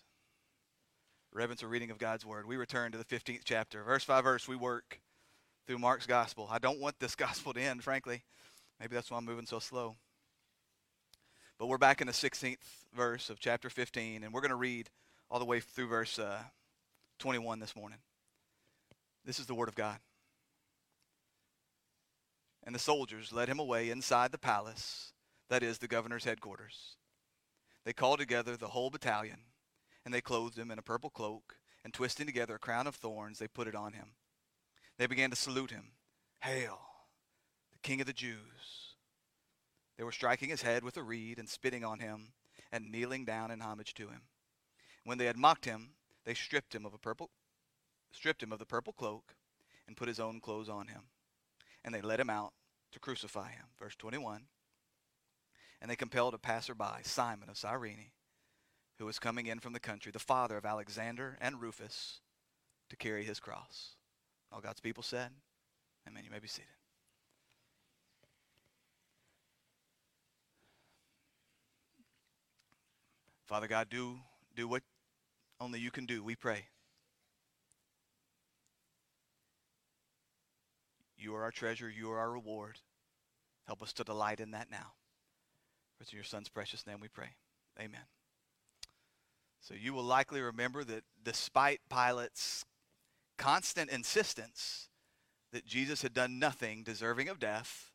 [1.33, 2.47] Reverence a reading of God's Word.
[2.47, 3.83] We return to the 15th chapter.
[3.83, 5.01] Verse by verse, we work
[5.67, 6.49] through Mark's Gospel.
[6.51, 8.23] I don't want this Gospel to end, frankly.
[8.81, 9.97] Maybe that's why I'm moving so slow.
[11.63, 12.57] But we're back in the 16th
[12.93, 14.91] verse of chapter 15, and we're going to read
[15.31, 16.41] all the way through verse uh,
[17.21, 17.99] 21 this morning.
[19.25, 19.99] This is the Word of God.
[22.65, 25.13] And the soldiers led him away inside the palace,
[25.51, 26.97] that is, the governor's headquarters.
[27.85, 29.39] They called together the whole battalion,
[30.05, 33.39] and they clothed him in a purple cloak, and twisting together a crown of thorns,
[33.39, 34.15] they put it on him.
[34.99, 35.93] They began to salute him
[36.41, 36.81] Hail,
[37.71, 38.92] the King of the Jews!
[39.97, 42.33] They were striking his head with a reed and spitting on him
[42.71, 44.23] and kneeling down in homage to him.
[45.05, 45.91] When they had mocked him,
[46.25, 47.31] they stripped him of a purple
[48.13, 49.35] stripped him of the purple cloak
[49.87, 51.03] and put his own clothes on him.
[51.85, 52.53] And they led him out
[52.93, 53.67] to crucify him.
[53.79, 54.43] Verse 21.
[55.81, 58.13] And they compelled a passerby, Simon of Cyrene,
[58.99, 62.21] who was coming in from the country, the father of Alexander and Rufus,
[62.91, 63.97] to carry his cross.
[64.53, 65.31] All God's people said,
[66.07, 66.25] Amen.
[66.25, 66.82] You may be seated.
[73.47, 74.19] Father God, do,
[74.57, 74.83] do what
[75.61, 76.65] only you can do, we pray.
[81.17, 81.89] You are our treasure.
[81.89, 82.79] You are our reward.
[83.67, 84.95] Help us to delight in that now.
[85.97, 87.37] For it's in your Son's precious name we pray.
[87.79, 88.01] Amen.
[89.61, 92.65] So you will likely remember that despite Pilate's
[93.39, 94.89] constant insistence
[95.53, 97.93] that Jesus had done nothing deserving of death,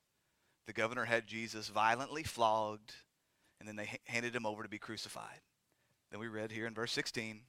[0.66, 2.94] the governor had Jesus violently flogged,
[3.60, 5.42] and then they ha- handed him over to be crucified.
[6.12, 7.42] Then we read here in verse 16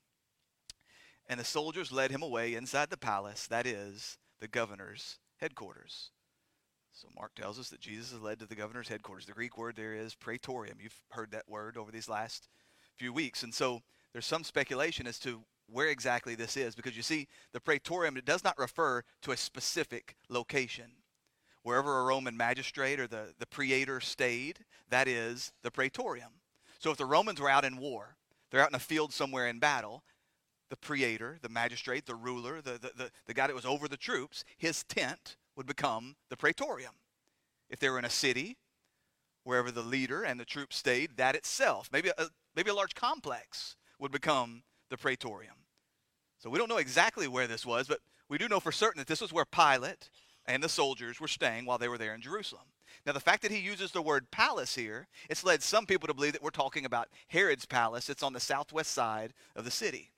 [1.28, 6.10] And the soldiers led him away inside the palace, that is, the governor's headquarters.
[6.92, 9.26] So Mark tells us that Jesus is led to the governor's headquarters.
[9.26, 10.78] The Greek word there is praetorium.
[10.80, 12.48] You've heard that word over these last
[12.96, 13.44] few weeks.
[13.44, 17.60] And so there's some speculation as to where exactly this is because you see the
[17.60, 20.90] praetorium it does not refer to a specific location.
[21.68, 26.30] Wherever a Roman magistrate or the, the praetor stayed, that is the praetorium.
[26.78, 28.16] So if the Romans were out in war,
[28.50, 30.02] they're out in a field somewhere in battle,
[30.70, 33.98] the praetor, the magistrate, the ruler, the, the, the, the guy that was over the
[33.98, 36.94] troops, his tent would become the praetorium.
[37.68, 38.56] If they were in a city,
[39.44, 43.76] wherever the leader and the troops stayed, that itself, maybe a, maybe a large complex,
[43.98, 45.66] would become the praetorium.
[46.38, 49.06] So we don't know exactly where this was, but we do know for certain that
[49.06, 50.08] this was where Pilate
[50.48, 52.64] and the soldiers were staying while they were there in Jerusalem.
[53.06, 56.14] Now, the fact that he uses the word palace here, it's led some people to
[56.14, 58.08] believe that we're talking about Herod's palace.
[58.08, 60.10] It's on the southwest side of the city.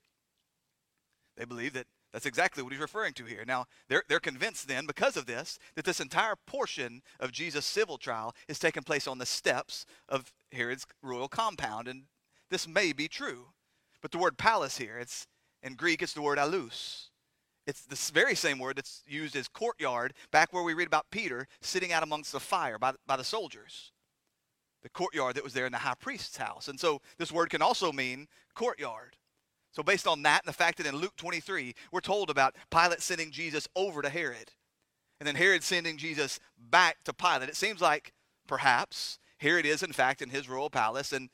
[1.36, 3.44] They believe that that's exactly what he's referring to here.
[3.46, 7.98] Now, they're, they're convinced then, because of this, that this entire portion of Jesus' civil
[7.98, 11.86] trial is taking place on the steps of Herod's royal compound.
[11.86, 12.04] And
[12.50, 13.48] this may be true.
[14.00, 15.26] But the word palace here, it's
[15.62, 17.09] in Greek, it's the word alus.
[17.66, 21.46] It's the very same word that's used as courtyard back where we read about Peter
[21.60, 23.92] sitting out amongst the fire by, by the soldiers.
[24.82, 26.68] The courtyard that was there in the high priest's house.
[26.68, 29.16] And so this word can also mean courtyard.
[29.72, 33.02] So, based on that and the fact that in Luke 23, we're told about Pilate
[33.02, 34.50] sending Jesus over to Herod,
[35.20, 38.12] and then Herod sending Jesus back to Pilate, it seems like
[38.48, 41.30] perhaps Herod is, in fact, in his royal palace, and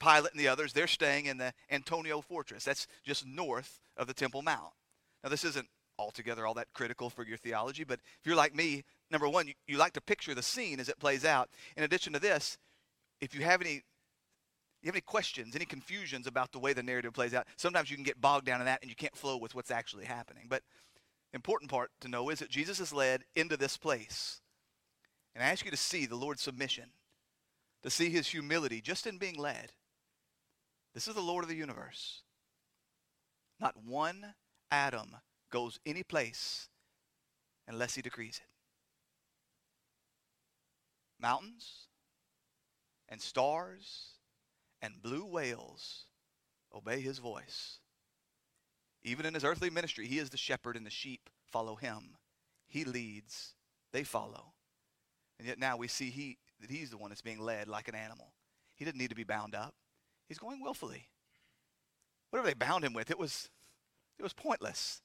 [0.00, 2.64] Pilate and the others, they're staying in the Antonia Fortress.
[2.64, 4.72] That's just north of the Temple Mount.
[5.22, 8.82] Now, this isn't altogether all that critical for your theology, but if you're like me,
[9.10, 11.48] number one, you, you like to picture the scene as it plays out.
[11.76, 12.58] In addition to this,
[13.20, 13.82] if you have any
[14.82, 17.96] you have any questions, any confusions about the way the narrative plays out, sometimes you
[17.96, 20.46] can get bogged down in that and you can't flow with what's actually happening.
[20.48, 20.62] But
[21.32, 24.40] important part to know is that Jesus is led into this place.
[25.34, 26.86] And I ask you to see the Lord's submission,
[27.82, 29.72] to see his humility just in being led.
[30.94, 32.22] This is the Lord of the universe.
[33.60, 34.34] Not one
[34.72, 35.16] atom
[35.50, 36.68] goes any place
[37.68, 38.50] unless he decrees it.
[41.20, 41.86] Mountains
[43.08, 44.14] and stars
[44.80, 46.06] and blue whales
[46.74, 47.78] obey his voice.
[49.04, 52.16] Even in his earthly ministry, he is the shepherd and the sheep follow him.
[52.66, 53.54] He leads,
[53.92, 54.54] they follow.
[55.38, 57.94] And yet now we see he, that he's the one that's being led like an
[57.94, 58.32] animal.
[58.74, 59.74] He didn't need to be bound up.
[60.28, 61.08] He's going willfully.
[62.30, 63.50] Whatever they bound him with, it was,
[64.18, 65.02] it was pointless.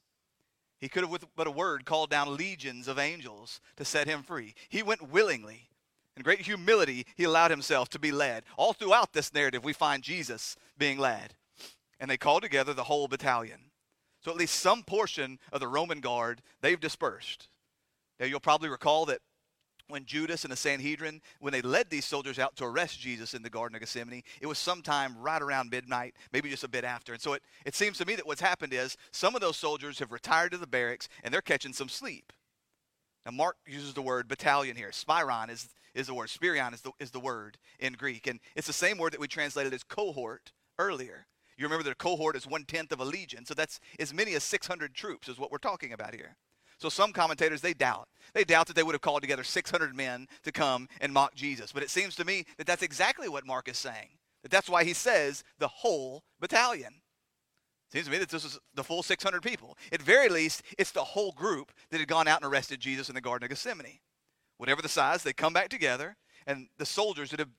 [0.79, 4.23] He could have, with but a word, called down legions of angels to set him
[4.23, 4.53] free.
[4.69, 5.69] He went willingly.
[6.15, 8.43] In great humility, he allowed himself to be led.
[8.57, 11.35] All throughout this narrative, we find Jesus being led.
[11.99, 13.71] And they called together the whole battalion.
[14.23, 17.49] So at least some portion of the Roman guard, they've dispersed.
[18.19, 19.21] Now, you'll probably recall that
[19.87, 23.41] when Judas and the Sanhedrin, when they led these soldiers out to arrest Jesus in
[23.41, 27.13] the Garden of Gethsemane, it was sometime right around midnight, maybe just a bit after.
[27.13, 29.99] And so it, it seems to me that what's happened is some of those soldiers
[29.99, 32.33] have retired to the barracks and they're catching some sleep.
[33.25, 34.91] Now, Mark uses the word battalion here.
[34.91, 36.29] Spiron is, is the word.
[36.29, 38.27] Spirion is the, is the word in Greek.
[38.27, 41.27] And it's the same word that we translated as cohort earlier.
[41.57, 43.45] You remember that a cohort is one tenth of a legion.
[43.45, 46.37] So that's as many as 600 troops, is what we're talking about here.
[46.79, 48.07] So some commentators, they doubt.
[48.33, 51.71] They doubt that they would have called together 600 men to come and mock Jesus.
[51.71, 54.09] But it seems to me that that's exactly what Mark is saying.
[54.43, 57.01] That that's why he says the whole battalion.
[57.91, 59.77] Seems to me that this is the full 600 people.
[59.91, 63.15] At very least, it's the whole group that had gone out and arrested Jesus in
[63.15, 63.99] the Garden of Gethsemane.
[64.57, 67.49] Whatever the size, they come back together, and the soldiers that have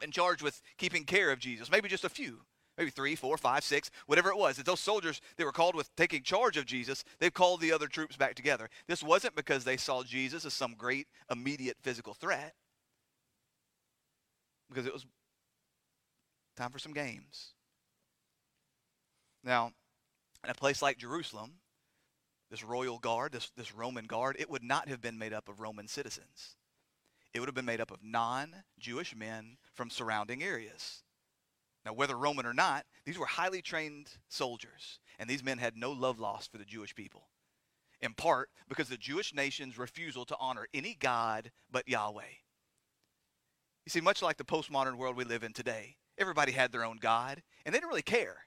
[0.00, 2.40] been charged with keeping care of Jesus, maybe just a few,
[2.82, 5.94] maybe three, four, five, six, whatever it was, that those soldiers that were called with
[5.96, 8.68] taking charge of Jesus, they've called the other troops back together.
[8.88, 12.54] This wasn't because they saw Jesus as some great immediate physical threat,
[14.68, 15.06] because it was
[16.56, 17.52] time for some games.
[19.44, 19.72] Now,
[20.44, 21.52] in a place like Jerusalem,
[22.50, 25.60] this royal guard, this, this Roman guard, it would not have been made up of
[25.60, 26.56] Roman citizens.
[27.32, 31.02] It would have been made up of non Jewish men from surrounding areas.
[31.84, 35.90] Now, whether Roman or not, these were highly trained soldiers, and these men had no
[35.90, 37.28] love lost for the Jewish people.
[38.00, 42.22] In part because the Jewish nation's refusal to honor any God but Yahweh.
[43.84, 46.98] You see, much like the postmodern world we live in today, everybody had their own
[47.00, 48.46] God, and they didn't really care.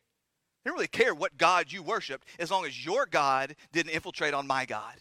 [0.63, 4.33] They didn't really care what God you worshiped as long as your God didn't infiltrate
[4.33, 4.95] on my God.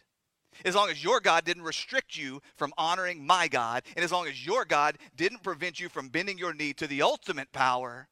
[0.64, 4.28] As long as your God didn't restrict you from honoring my God, and as long
[4.28, 8.08] as your God didn't prevent you from bending your knee to the ultimate power,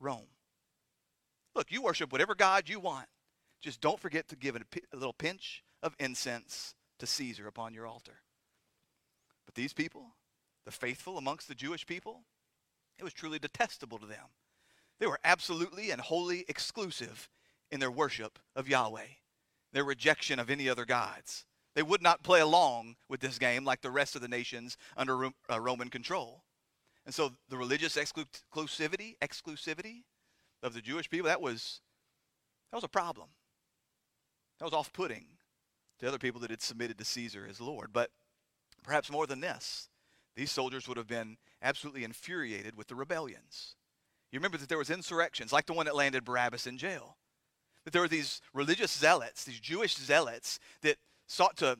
[0.00, 0.28] Rome.
[1.54, 3.06] Look, you worship whatever God you want.
[3.60, 4.60] Just don't forget to give a,
[4.92, 8.20] a little pinch of incense to Caesar upon your altar.
[9.44, 10.14] But these people,
[10.64, 12.22] the faithful amongst the Jewish people,
[12.98, 14.26] it was truly detestable to them.
[15.00, 17.28] They were absolutely and wholly exclusive
[17.70, 19.06] in their worship of Yahweh,
[19.72, 21.44] their rejection of any other gods.
[21.74, 25.30] They would not play along with this game like the rest of the nations under
[25.50, 26.42] uh, Roman control.
[27.08, 30.02] And so the religious exclusivity, exclusivity
[30.62, 31.80] of the Jewish people, that was
[32.70, 33.28] that was a problem.
[34.58, 35.24] That was off-putting
[36.00, 37.94] to other people that had submitted to Caesar as Lord.
[37.94, 38.10] But
[38.82, 39.88] perhaps more than this,
[40.36, 43.76] these soldiers would have been absolutely infuriated with the rebellions.
[44.30, 47.16] You remember that there was insurrections, like the one that landed Barabbas in jail.
[47.84, 51.78] That there were these religious zealots, these Jewish zealots, that sought to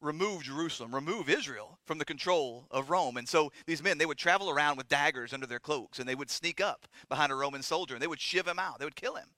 [0.00, 3.16] remove Jerusalem, remove Israel from the control of Rome.
[3.16, 6.14] And so these men, they would travel around with daggers under their cloaks and they
[6.14, 8.78] would sneak up behind a Roman soldier and they would shiv him out.
[8.78, 9.28] They would kill him,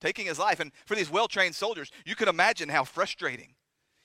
[0.00, 0.60] taking his life.
[0.60, 3.54] And for these well trained soldiers, you can imagine how frustrating.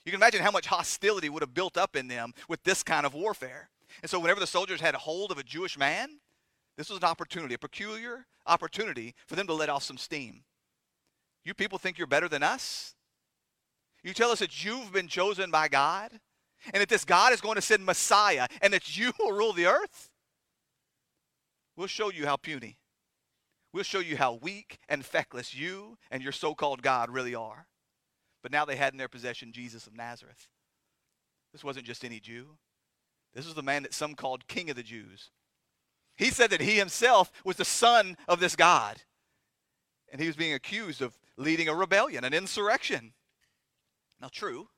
[0.04, 3.06] You can imagine how much hostility would have built up in them with this kind
[3.06, 3.70] of warfare.
[4.02, 6.18] And so whenever the soldiers had a hold of a Jewish man,
[6.76, 10.42] this was an opportunity, a peculiar opportunity for them to let off some steam.
[11.44, 12.94] You people think you're better than us?
[14.04, 16.12] You tell us that you've been chosen by God
[16.72, 19.66] and that this God is going to send Messiah and that you will rule the
[19.66, 20.10] earth?
[21.76, 22.76] We'll show you how puny.
[23.72, 27.66] We'll show you how weak and feckless you and your so called God really are.
[28.42, 30.48] But now they had in their possession Jesus of Nazareth.
[31.52, 32.58] This wasn't just any Jew,
[33.32, 35.30] this was the man that some called King of the Jews.
[36.16, 39.02] He said that he himself was the son of this God.
[40.12, 43.12] And he was being accused of leading a rebellion, an insurrection.
[44.24, 44.68] Now, true,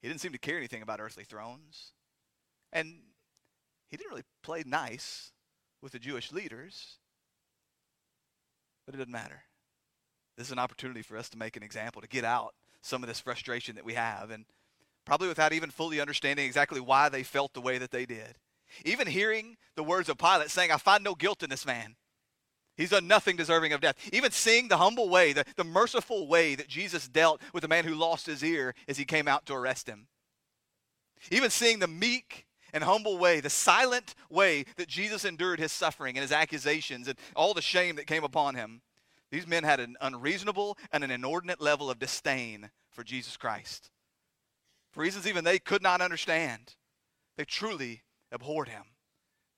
[0.00, 1.92] he didn't seem to care anything about earthly thrones.
[2.72, 2.98] And
[3.88, 5.30] he didn't really play nice
[5.80, 6.98] with the Jewish leaders.
[8.84, 9.44] But it doesn't matter.
[10.36, 13.08] This is an opportunity for us to make an example, to get out some of
[13.08, 14.46] this frustration that we have, and
[15.04, 18.36] probably without even fully understanding exactly why they felt the way that they did.
[18.84, 21.94] Even hearing the words of Pilate saying, I find no guilt in this man.
[22.76, 23.96] He's done nothing deserving of death.
[24.12, 27.84] Even seeing the humble way, the, the merciful way that Jesus dealt with the man
[27.84, 30.08] who lost his ear as he came out to arrest him.
[31.30, 36.16] Even seeing the meek and humble way, the silent way that Jesus endured his suffering
[36.16, 38.80] and his accusations and all the shame that came upon him.
[39.30, 43.90] These men had an unreasonable and an inordinate level of disdain for Jesus Christ.
[44.92, 46.74] For reasons even they could not understand,
[47.36, 48.84] they truly abhorred him.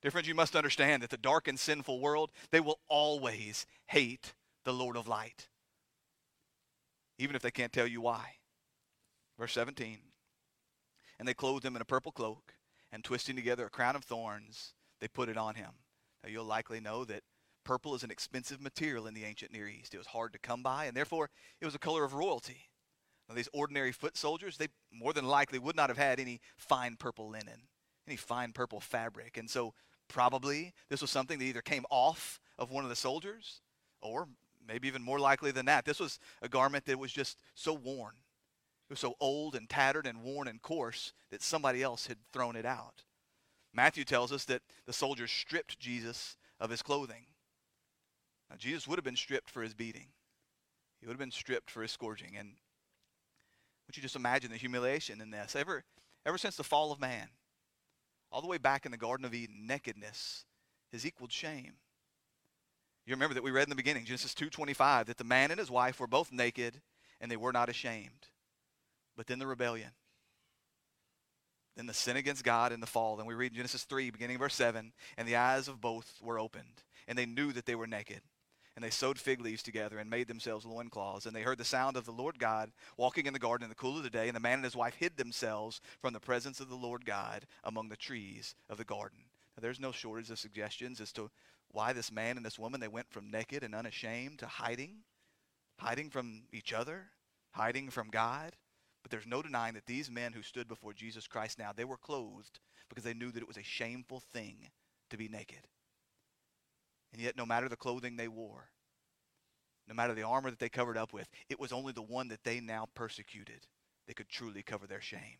[0.04, 4.34] Dear friends, you must understand that the dark and sinful world, they will always hate
[4.66, 5.48] the Lord of light.
[7.18, 8.32] Even if they can't tell you why.
[9.38, 9.96] Verse 17.
[11.18, 12.52] And they clothed him in a purple cloak,
[12.92, 15.70] and twisting together a crown of thorns, they put it on him.
[16.22, 17.22] Now you'll likely know that
[17.64, 19.94] purple is an expensive material in the ancient Near East.
[19.94, 21.30] It was hard to come by, and therefore
[21.62, 22.68] it was a color of royalty.
[23.26, 26.96] Now, these ordinary foot soldiers, they more than likely would not have had any fine
[26.96, 27.68] purple linen,
[28.06, 29.38] any fine purple fabric.
[29.38, 29.72] And so
[30.08, 33.60] probably this was something that either came off of one of the soldiers,
[34.00, 34.28] or
[34.66, 38.14] maybe even more likely than that, this was a garment that was just so worn.
[38.88, 42.54] It was so old and tattered and worn and coarse that somebody else had thrown
[42.54, 43.02] it out.
[43.72, 47.26] Matthew tells us that the soldiers stripped Jesus of his clothing.
[48.50, 50.08] Now, Jesus would have been stripped for his beating.
[51.00, 52.36] He would have been stripped for his scourging.
[52.38, 52.52] And
[53.86, 55.56] would you just imagine the humiliation in this?
[55.56, 55.84] Ever,
[56.24, 57.28] ever since the fall of man,
[58.30, 60.44] all the way back in the Garden of Eden, nakedness
[60.92, 61.74] has equaled shame.
[63.06, 65.70] You remember that we read in the beginning, Genesis 2.25, that the man and his
[65.70, 66.80] wife were both naked
[67.20, 68.28] and they were not ashamed.
[69.16, 69.90] But then the rebellion.
[71.76, 73.16] Then the sin against God and the fall.
[73.16, 76.82] Then we read Genesis 3, beginning verse 7, and the eyes of both were opened,
[77.08, 78.20] and they knew that they were naked.
[78.76, 81.26] And they sewed fig leaves together and made themselves loincloths.
[81.26, 83.76] And they heard the sound of the Lord God walking in the garden in the
[83.76, 84.26] cool of the day.
[84.26, 87.46] And the man and his wife hid themselves from the presence of the Lord God
[87.62, 89.18] among the trees of the garden.
[89.56, 91.30] Now, there's no shortage of suggestions as to
[91.70, 94.98] why this man and this woman, they went from naked and unashamed to hiding,
[95.78, 97.06] hiding from each other,
[97.52, 98.56] hiding from God.
[99.02, 101.96] But there's no denying that these men who stood before Jesus Christ now, they were
[101.96, 102.58] clothed
[102.88, 104.70] because they knew that it was a shameful thing
[105.10, 105.68] to be naked.
[107.14, 108.70] And yet, no matter the clothing they wore,
[109.86, 112.42] no matter the armor that they covered up with, it was only the one that
[112.42, 113.68] they now persecuted
[114.08, 115.38] that could truly cover their shame.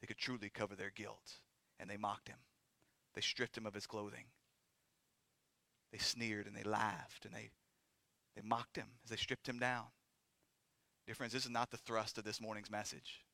[0.00, 1.40] They could truly cover their guilt.
[1.78, 2.38] And they mocked him.
[3.14, 4.24] They stripped him of his clothing.
[5.92, 7.50] They sneered and they laughed and they,
[8.34, 9.84] they mocked him as they stripped him down.
[11.04, 13.25] Dear friends, this is not the thrust of this morning's message.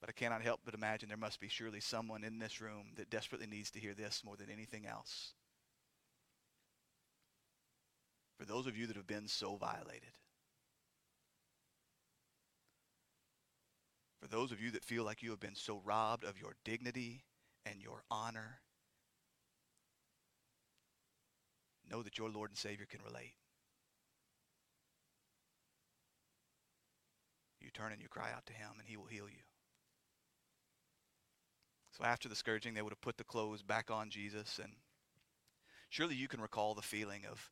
[0.00, 3.10] But I cannot help but imagine there must be surely someone in this room that
[3.10, 5.32] desperately needs to hear this more than anything else.
[8.38, 10.16] For those of you that have been so violated,
[14.20, 17.24] for those of you that feel like you have been so robbed of your dignity
[17.66, 18.60] and your honor,
[21.90, 23.34] know that your Lord and Savior can relate.
[27.60, 29.47] You turn and you cry out to him, and he will heal you.
[31.98, 34.60] So after the scourging, they would have put the clothes back on Jesus.
[34.62, 34.72] And
[35.90, 37.50] surely you can recall the feeling of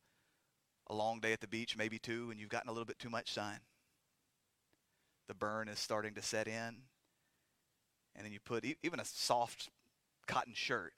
[0.89, 3.09] a long day at the beach, maybe two, and you've gotten a little bit too
[3.09, 3.59] much sun.
[5.27, 6.83] The burn is starting to set in.
[8.15, 9.69] And then you put even a soft
[10.27, 10.93] cotton shirt.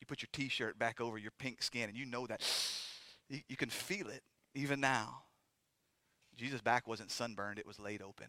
[0.00, 2.40] You put your t-shirt back over your pink skin, and you know that
[3.28, 4.22] you, you can feel it
[4.54, 5.24] even now.
[6.36, 8.26] Jesus' back wasn't sunburned, it was laid open.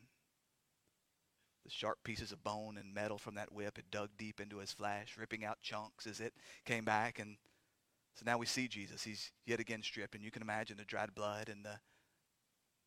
[1.66, 4.72] The sharp pieces of bone and metal from that whip had dug deep into his
[4.72, 7.18] flesh, ripping out chunks as it came back.
[7.18, 7.38] And
[8.14, 9.04] so now we see Jesus.
[9.04, 11.80] He's yet again stripped, and you can imagine the dried blood and the,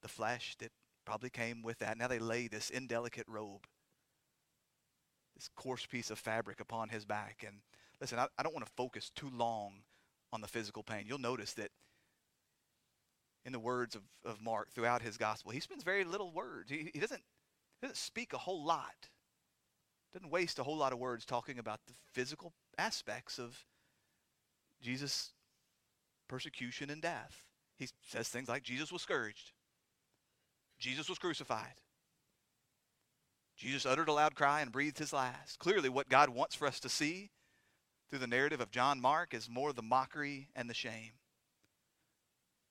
[0.01, 0.71] the flesh that
[1.05, 1.99] probably came with that.
[1.99, 3.67] Now they lay this indelicate robe,
[5.35, 7.45] this coarse piece of fabric upon his back.
[7.45, 7.57] And
[8.01, 9.83] listen, I, I don't want to focus too long
[10.33, 11.05] on the physical pain.
[11.09, 11.73] You'll notice that
[13.45, 16.71] in the words of, of Mark throughout his gospel, he spends very little words.
[16.71, 17.23] He, he doesn't
[17.81, 19.09] doesn't speak a whole lot.
[20.13, 23.65] Doesn't waste a whole lot of words talking about the physical aspects of
[24.81, 25.33] Jesus'
[26.29, 27.45] persecution and death.
[27.77, 29.53] He says things like Jesus was scourged.
[30.79, 31.83] Jesus was crucified.
[33.57, 35.59] Jesus uttered a loud cry and breathed his last.
[35.59, 37.31] Clearly, what God wants for us to see
[38.09, 41.13] through the narrative of John Mark is more the mockery and the shame.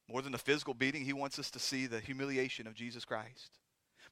[0.10, 3.60] More than the physical beating, he wants us to see the humiliation of Jesus Christ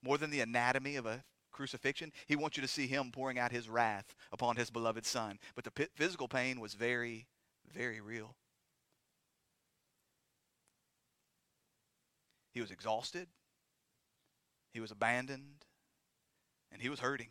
[0.06, 3.52] more than the anatomy of a crucifixion, he wants you to see him pouring out
[3.52, 5.40] his wrath upon his beloved son.
[5.56, 7.28] But the physical pain was very,
[7.74, 8.36] very real.
[12.54, 13.28] He was exhausted,
[14.74, 15.66] he was abandoned,
[16.72, 17.30] and he was hurting.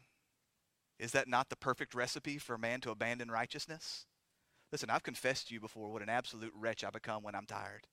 [0.99, 4.07] Is that not the perfect recipe for a man to abandon righteousness?
[4.71, 7.87] Listen, I've confessed to you before what an absolute wretch I become when I'm tired.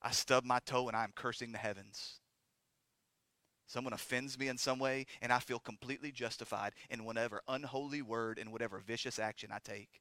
[0.00, 2.20] I stub my toe and I'm cursing the heavens
[3.68, 8.38] someone offends me in some way, and I feel completely justified in whatever unholy word
[8.38, 10.00] and whatever vicious action I take.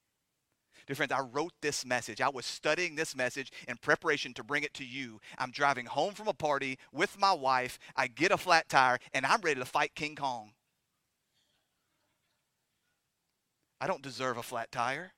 [0.88, 2.22] Dear friends, I wrote this message.
[2.22, 5.20] I was studying this message in preparation to bring it to you.
[5.38, 7.78] I'm driving home from a party with my wife.
[7.96, 10.52] I get a flat tire, and I'm ready to fight King Kong.
[13.80, 15.12] I don't deserve a flat tire.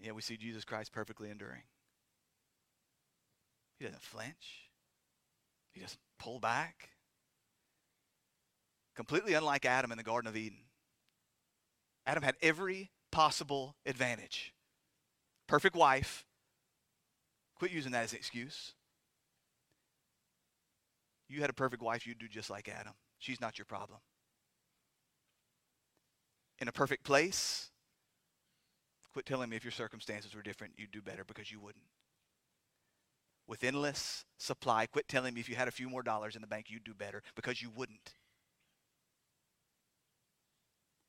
[0.00, 1.62] Yet we see Jesus Christ perfectly enduring.
[3.78, 4.70] He doesn't flinch.
[5.72, 6.90] He doesn't pull back.
[8.94, 10.58] Completely unlike Adam in the Garden of Eden.
[12.06, 14.52] Adam had every possible advantage.
[15.46, 16.24] Perfect wife.
[17.56, 18.74] Quit using that as an excuse.
[21.28, 22.94] You had a perfect wife, you'd do just like Adam.
[23.18, 24.00] She's not your problem.
[26.58, 27.70] In a perfect place,
[29.12, 31.84] quit telling me if your circumstances were different, you'd do better because you wouldn't.
[33.46, 36.46] With endless supply, quit telling me if you had a few more dollars in the
[36.46, 38.14] bank, you'd do better because you wouldn't.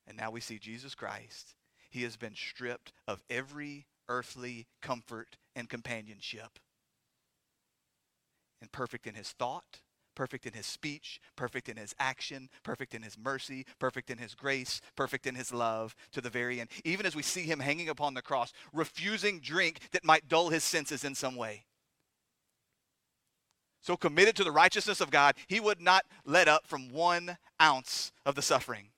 [0.07, 1.55] And now we see Jesus Christ.
[1.89, 6.59] He has been stripped of every earthly comfort and companionship.
[8.61, 9.81] And perfect in his thought,
[10.21, 14.35] perfect in his speech, perfect in his action, perfect in his mercy, perfect in his
[14.35, 16.69] grace, perfect in his love to the very end.
[16.85, 20.63] Even as we see him hanging upon the cross, refusing drink that might dull his
[20.63, 21.65] senses in some way.
[23.81, 28.11] So committed to the righteousness of God, he would not let up from one ounce
[28.23, 28.89] of the suffering.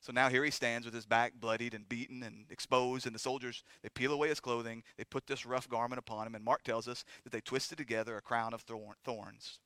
[0.00, 3.20] So now here he stands with his back bloodied and beaten and exposed, and the
[3.20, 6.64] soldiers, they peel away his clothing, they put this rough garment upon him, and Mark
[6.64, 9.60] tells us that they twisted together a crown of thorns.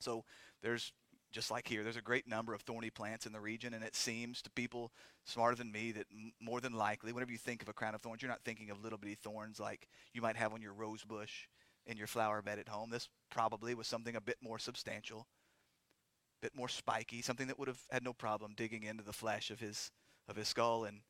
[0.00, 0.24] So
[0.62, 0.92] there's,
[1.32, 3.94] just like here, there's a great number of thorny plants in the region, and it
[3.94, 4.92] seems to people
[5.24, 8.02] smarter than me that m- more than likely, whenever you think of a crown of
[8.02, 11.04] thorns, you're not thinking of little bitty thorns like you might have on your rose
[11.04, 11.46] bush
[11.86, 12.90] in your flower bed at home.
[12.90, 15.26] This probably was something a bit more substantial
[16.40, 19.50] a bit more spiky, something that would have had no problem digging into the flesh
[19.50, 19.90] of his
[20.28, 20.84] of his skull.
[20.84, 21.00] And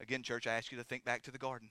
[0.00, 1.70] again, church, I ask you to think back to the garden.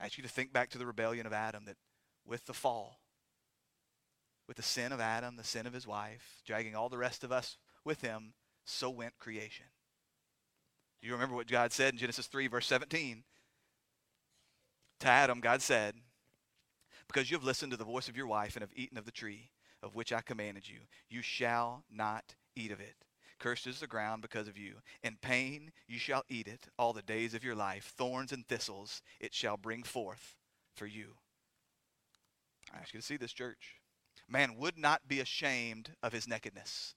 [0.00, 1.76] I ask you to think back to the rebellion of Adam that
[2.26, 3.01] with the fall,
[4.52, 7.32] with the sin of Adam, the sin of his wife, dragging all the rest of
[7.32, 8.34] us with him,
[8.66, 9.64] so went creation.
[11.00, 13.24] Do you remember what God said in Genesis 3, verse 17?
[15.00, 15.94] To Adam, God said,
[17.06, 19.10] Because you have listened to the voice of your wife and have eaten of the
[19.10, 19.48] tree
[19.82, 20.80] of which I commanded you.
[21.08, 23.06] You shall not eat of it.
[23.38, 24.74] Cursed is the ground because of you.
[25.02, 27.94] In pain you shall eat it all the days of your life.
[27.96, 30.36] Thorns and thistles it shall bring forth
[30.76, 31.14] for you.
[32.70, 33.81] I ask you to see this, church.
[34.28, 36.94] Man would not be ashamed of his nakedness.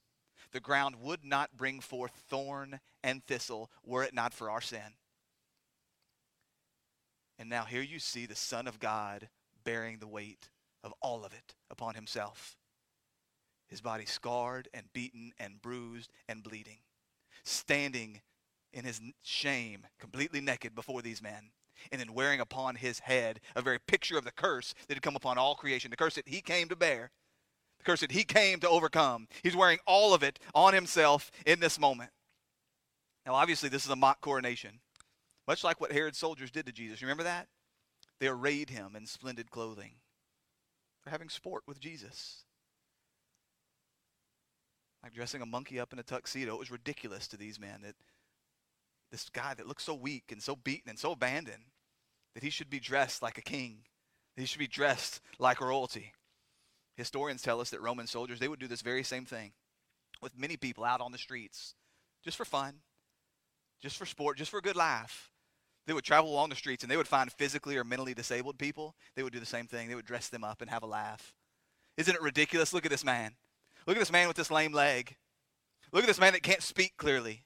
[0.51, 4.95] The ground would not bring forth thorn and thistle were it not for our sin.
[7.37, 9.29] And now here you see the Son of God
[9.63, 10.49] bearing the weight
[10.83, 12.55] of all of it upon himself
[13.67, 16.79] his body scarred and beaten and bruised and bleeding,
[17.43, 18.21] standing
[18.73, 21.51] in his shame, completely naked before these men,
[21.91, 25.15] and then wearing upon his head a very picture of the curse that had come
[25.15, 27.11] upon all creation, the curse that he came to bear,
[27.79, 29.27] the curse that he came to overcome.
[29.43, 32.11] He's wearing all of it on himself in this moment.
[33.25, 34.79] Now, obviously, this is a mock coronation,
[35.47, 37.01] much like what Herod's soldiers did to Jesus.
[37.01, 37.47] You remember that?
[38.19, 39.95] They arrayed him in splendid clothing.
[41.03, 42.45] They're having sport with Jesus
[45.05, 46.55] like dressing a monkey up in a tuxedo.
[46.55, 47.93] It was ridiculous to these men that
[49.15, 51.71] this guy that looks so weak and so beaten and so abandoned
[52.33, 53.77] that he should be dressed like a king.
[54.35, 56.11] That he should be dressed like royalty.
[56.97, 59.53] Historians tell us that Roman soldiers, they would do this very same thing
[60.21, 61.75] with many people out on the streets
[62.25, 62.73] just for fun,
[63.81, 65.29] just for sport, just for a good laugh.
[65.87, 68.95] They would travel along the streets and they would find physically or mentally disabled people.
[69.15, 69.87] They would do the same thing.
[69.87, 71.33] They would dress them up and have a laugh.
[71.95, 72.73] Isn't it ridiculous?
[72.73, 73.35] Look at this man.
[73.87, 75.15] Look at this man with this lame leg.
[75.93, 77.45] Look at this man that can't speak clearly.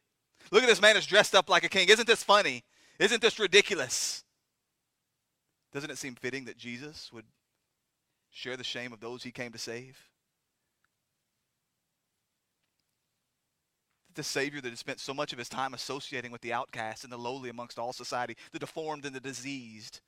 [0.52, 1.90] Look at this man that's dressed up like a king.
[1.90, 2.64] Isn't this funny?
[3.00, 4.24] Isn't this ridiculous?
[5.72, 7.26] Doesn't it seem fitting that Jesus would
[8.32, 9.98] share the shame of those he came to save?
[14.16, 17.14] The Savior that had spent so much of his time associating with the outcast and
[17.14, 20.02] the lowly amongst all society, the deformed and the diseased,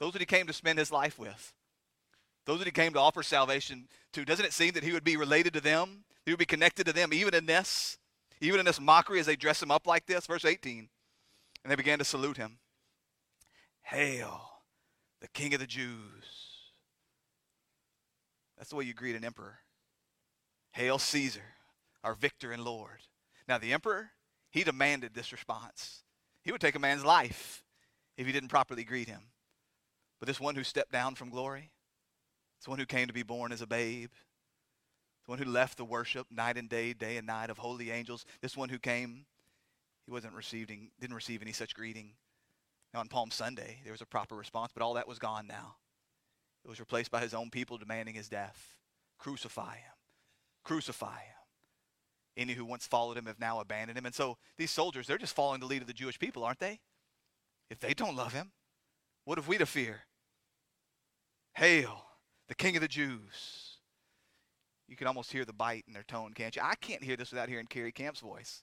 [0.00, 1.52] those that he came to spend his life with.
[2.46, 5.16] Those that he came to offer salvation to, doesn't it seem that he would be
[5.16, 6.04] related to them?
[6.24, 7.98] He would be connected to them even in this,
[8.40, 10.26] even in this mockery as they dress him up like this?
[10.26, 10.88] Verse 18.
[11.64, 12.58] And they began to salute him.
[13.82, 14.40] Hail,
[15.20, 16.24] the King of the Jews.
[18.56, 19.58] That's the way you greet an emperor.
[20.72, 21.54] Hail Caesar,
[22.04, 23.00] our victor and Lord.
[23.48, 24.10] Now, the emperor,
[24.50, 26.02] he demanded this response.
[26.42, 27.62] He would take a man's life
[28.16, 29.20] if he didn't properly greet him.
[30.18, 31.70] But this one who stepped down from glory,
[32.60, 34.10] this one who came to be born as a babe.
[35.26, 38.24] The one who left the worship night and day, day and night of holy angels.
[38.40, 39.26] This one who came,
[40.04, 42.12] he wasn't receiving, didn't receive any such greeting.
[42.94, 45.76] Now on Palm Sunday, there was a proper response, but all that was gone now.
[46.64, 48.74] It was replaced by his own people demanding his death.
[49.18, 49.92] Crucify him.
[50.64, 51.36] Crucify him.
[52.36, 54.06] Any who once followed him have now abandoned him.
[54.06, 56.80] And so these soldiers, they're just following the lead of the Jewish people, aren't they?
[57.70, 58.52] If they don't love him,
[59.24, 60.02] what have we to fear?
[61.54, 62.04] Hail,
[62.48, 63.65] the King of the Jews.
[64.96, 66.62] You can almost hear the bite in their tone, can't you?
[66.64, 68.62] I can't hear this without hearing Carrie Camp's voice.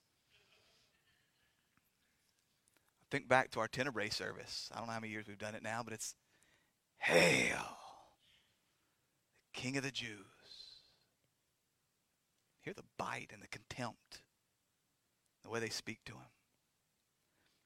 [3.08, 4.68] Think back to our Tenebrae service.
[4.74, 6.16] I don't know how many years we've done it now, but it's
[6.98, 7.78] Hail,
[9.52, 10.18] the King of the Jews.
[12.62, 14.22] Hear the bite and the contempt,
[15.44, 16.32] the way they speak to him.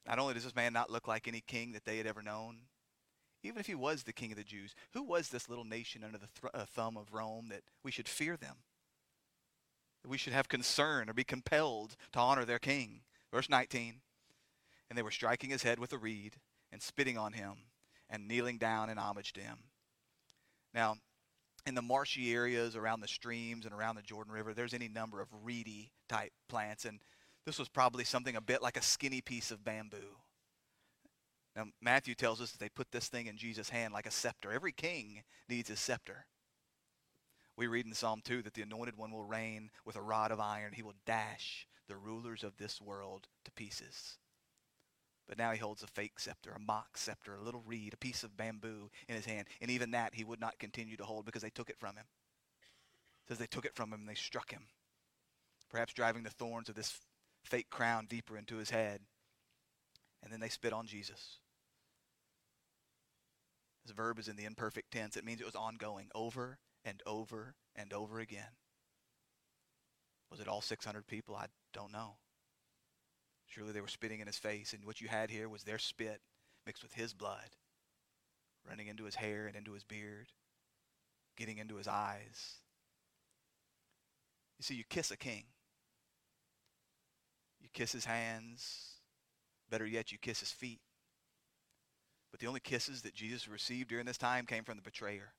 [0.05, 2.57] Not only does this man not look like any king that they had ever known,
[3.43, 6.17] even if he was the king of the Jews, who was this little nation under
[6.17, 8.57] the th- uh, thumb of Rome that we should fear them?
[10.03, 13.01] That we should have concern or be compelled to honor their king?
[13.31, 14.01] Verse 19
[14.89, 16.35] And they were striking his head with a reed
[16.71, 17.53] and spitting on him
[18.09, 19.59] and kneeling down in homage to him.
[20.73, 20.95] Now,
[21.65, 25.21] in the marshy areas around the streams and around the Jordan River, there's any number
[25.21, 26.99] of reedy type plants, and
[27.45, 30.17] this was probably something a bit like a skinny piece of bamboo.
[31.59, 34.49] Now, Matthew tells us that they put this thing in Jesus' hand like a scepter.
[34.49, 36.25] Every king needs a scepter.
[37.57, 40.39] We read in Psalm 2 that the anointed one will reign with a rod of
[40.39, 40.71] iron.
[40.71, 44.19] He will dash the rulers of this world to pieces.
[45.27, 48.23] But now he holds a fake scepter, a mock scepter, a little reed, a piece
[48.23, 49.47] of bamboo in his hand.
[49.59, 52.05] And even that he would not continue to hold because they took it from him.
[53.25, 54.63] It says they took it from him and they struck him,
[55.69, 57.01] perhaps driving the thorns of this
[57.43, 59.01] fake crown deeper into his head.
[60.23, 61.39] And then they spit on Jesus.
[63.89, 65.17] This verb is in the imperfect tense.
[65.17, 68.51] It means it was ongoing, over and over and over again.
[70.29, 71.35] Was it all 600 people?
[71.35, 72.17] I don't know.
[73.47, 76.21] Surely they were spitting in his face, and what you had here was their spit
[76.67, 77.49] mixed with his blood,
[78.63, 80.27] running into his hair and into his beard,
[81.35, 82.57] getting into his eyes.
[84.59, 85.45] You see, you kiss a king.
[87.59, 88.97] You kiss his hands.
[89.67, 90.81] Better yet, you kiss his feet.
[92.31, 95.33] But the only kisses that Jesus received during this time came from the betrayer.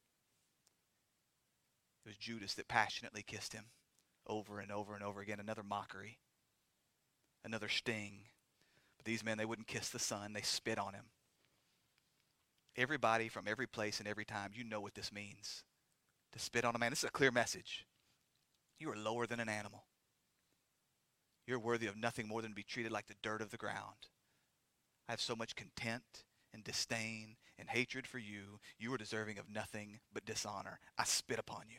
[2.05, 3.67] It was Judas that passionately kissed him
[4.27, 6.19] over and over and over again, another mockery
[7.45, 8.21] another sting.
[8.97, 11.05] But these men, they wouldn't kiss the son, they spit on him.
[12.77, 15.65] Everybody from every place and every time, you know what this means.
[16.33, 16.91] To spit on a man.
[16.91, 17.87] This is a clear message.
[18.79, 19.85] You are lower than an animal.
[21.47, 23.97] You're worthy of nothing more than to be treated like the dirt of the ground.
[25.09, 28.61] I have so much contempt and disdain and hatred for you.
[28.79, 30.81] You are deserving of nothing but dishonor.
[30.99, 31.79] I spit upon you.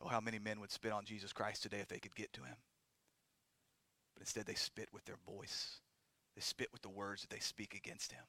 [0.00, 2.42] Oh, how many men would spit on Jesus Christ today if they could get to
[2.42, 2.56] him.
[4.14, 5.80] But instead, they spit with their voice.
[6.34, 8.22] They spit with the words that they speak against him.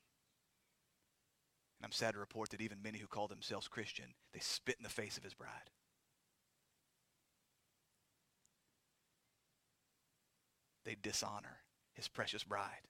[1.80, 4.84] And I'm sad to report that even many who call themselves Christian, they spit in
[4.84, 5.70] the face of his bride.
[10.86, 11.58] They dishonor
[11.93, 12.88] his precious bride,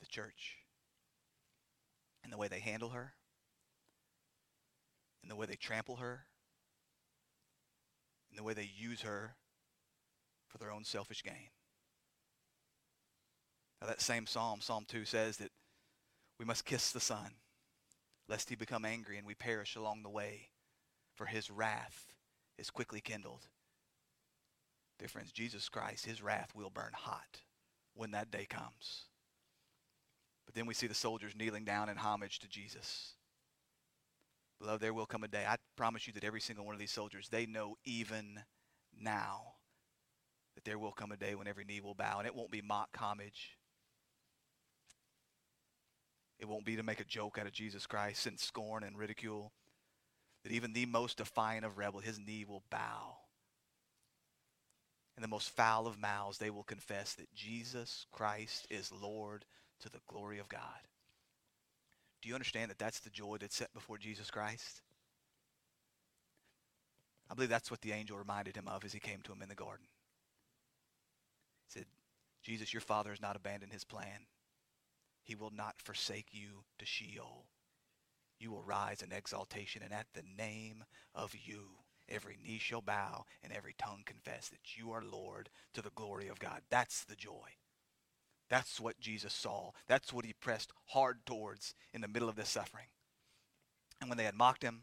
[0.00, 0.56] the church,
[2.22, 3.14] and the way they handle her,
[5.22, 6.26] and the way they trample her,
[8.30, 9.36] and the way they use her
[10.46, 11.50] for their own selfish gain.
[13.80, 15.52] Now, that same psalm, Psalm 2, says that
[16.38, 17.34] we must kiss the Son,
[18.28, 20.48] lest he become angry and we perish along the way,
[21.14, 22.06] for his wrath
[22.58, 23.46] is quickly kindled.
[24.98, 27.42] Dear friends, Jesus Christ, his wrath will burn hot
[27.94, 29.07] when that day comes.
[30.48, 33.12] But then we see the soldiers kneeling down in homage to Jesus.
[34.58, 35.44] Beloved, there will come a day.
[35.46, 38.40] I promise you that every single one of these soldiers, they know even
[38.98, 39.42] now
[40.54, 42.62] that there will come a day when every knee will bow, and it won't be
[42.62, 43.58] mock homage.
[46.38, 49.52] It won't be to make a joke out of Jesus Christ and scorn and ridicule.
[50.44, 53.18] That even the most defiant of rebels, his knee will bow.
[55.14, 59.44] And the most foul of mouths, they will confess that Jesus Christ is Lord
[59.80, 60.60] to the glory of God.
[62.20, 64.82] Do you understand that that's the joy that's set before Jesus Christ?
[67.30, 69.48] I believe that's what the angel reminded him of as he came to him in
[69.48, 69.86] the garden.
[71.66, 71.86] He said,
[72.42, 74.26] Jesus, your father has not abandoned his plan.
[75.22, 77.44] He will not forsake you to Sheol.
[78.40, 81.66] You will rise in exaltation, and at the name of you,
[82.08, 86.28] every knee shall bow and every tongue confess that you are Lord to the glory
[86.28, 86.62] of God.
[86.70, 87.56] That's the joy.
[88.48, 89.72] That's what Jesus saw.
[89.86, 92.86] That's what he pressed hard towards in the middle of this suffering.
[94.00, 94.82] And when they had mocked him,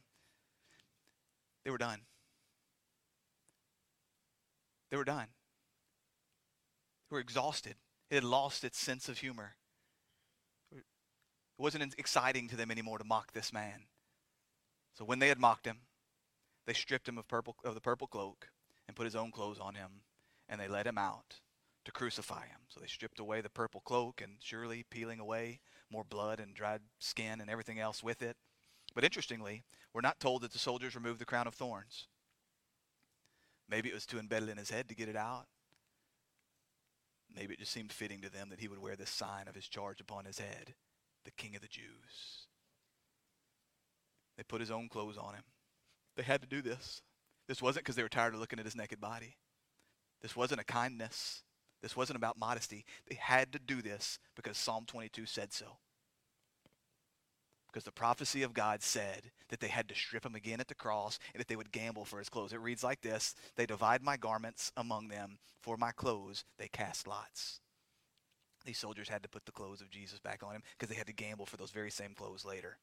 [1.63, 2.01] they were done.
[4.91, 5.27] They were done.
[7.09, 7.75] They were exhausted.
[8.11, 9.55] It had lost its sense of humor.
[10.71, 10.83] It
[11.57, 13.85] wasn't exciting to them anymore to mock this man.
[14.93, 15.79] So when they had mocked him,
[16.67, 18.49] they stripped him of, purple, of the purple cloak
[18.87, 20.01] and put his own clothes on him,
[20.47, 21.39] and they led him out
[21.85, 22.59] to crucify him.
[22.67, 25.59] So they stripped away the purple cloak and surely peeling away
[25.91, 28.35] more blood and dried skin and everything else with it.
[28.93, 29.63] But interestingly,
[29.93, 32.07] we're not told that the soldiers removed the crown of thorns.
[33.69, 35.45] Maybe it was too embedded in his head to get it out.
[37.33, 39.67] Maybe it just seemed fitting to them that he would wear this sign of his
[39.67, 40.73] charge upon his head,
[41.25, 42.47] the King of the Jews.
[44.37, 45.43] They put his own clothes on him.
[46.15, 47.01] They had to do this.
[47.47, 49.37] This wasn't because they were tired of looking at his naked body.
[50.21, 51.43] This wasn't a kindness.
[51.81, 52.85] This wasn't about modesty.
[53.07, 55.77] They had to do this because Psalm 22 said so.
[57.67, 60.75] Because the prophecy of God said that they had to strip him again at the
[60.75, 62.53] cross and that they would gamble for his clothes.
[62.53, 65.39] It reads like this They divide my garments among them.
[65.61, 67.59] For my clothes, they cast lots.
[68.65, 71.07] These soldiers had to put the clothes of Jesus back on him because they had
[71.07, 72.77] to gamble for those very same clothes later.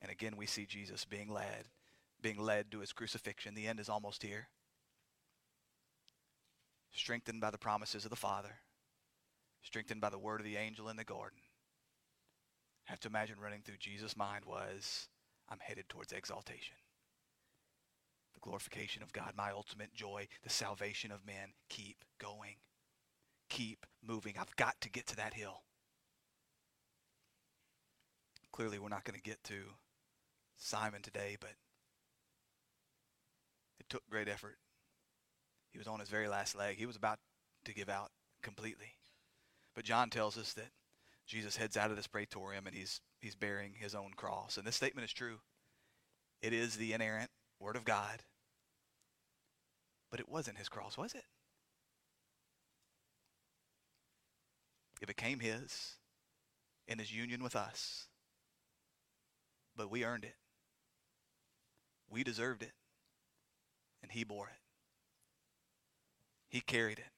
[0.00, 1.68] And again, we see Jesus being led,
[2.22, 3.54] being led to his crucifixion.
[3.54, 4.48] The end is almost here.
[6.94, 8.60] Strengthened by the promises of the Father,
[9.62, 11.40] strengthened by the word of the angel in the garden.
[12.84, 15.08] have to imagine running through Jesus' mind was,
[15.48, 16.76] I'm headed towards exaltation.
[18.34, 21.52] The glorification of God, my ultimate joy, the salvation of men.
[21.68, 22.56] Keep going.
[23.48, 24.34] Keep moving.
[24.38, 25.62] I've got to get to that hill.
[28.52, 29.56] Clearly, we're not going to get to
[30.56, 31.54] Simon today, but
[33.80, 34.58] it took great effort.
[35.74, 36.76] He was on his very last leg.
[36.76, 37.18] He was about
[37.64, 38.12] to give out
[38.44, 38.92] completely.
[39.74, 40.70] But John tells us that
[41.26, 44.56] Jesus heads out of this praetorium and he's he's bearing his own cross.
[44.56, 45.40] And this statement is true.
[46.40, 48.22] It is the inerrant word of God.
[50.12, 51.24] But it wasn't his cross, was it?
[55.02, 55.96] It became his
[56.86, 58.06] in his union with us.
[59.76, 60.36] But we earned it.
[62.08, 62.74] We deserved it.
[64.04, 64.63] And he bore it.
[66.54, 67.10] He carried it.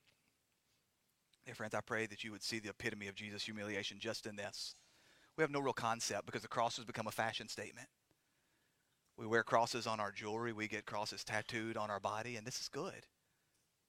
[1.45, 4.35] Dear friends, I pray that you would see the epitome of Jesus' humiliation just in
[4.35, 4.75] this.
[5.37, 7.89] We have no real concept because the cross has become a fashion statement.
[9.19, 12.63] We wear crosses on our jewelry, we get crosses tattooed on our body, and this
[12.63, 13.05] is good.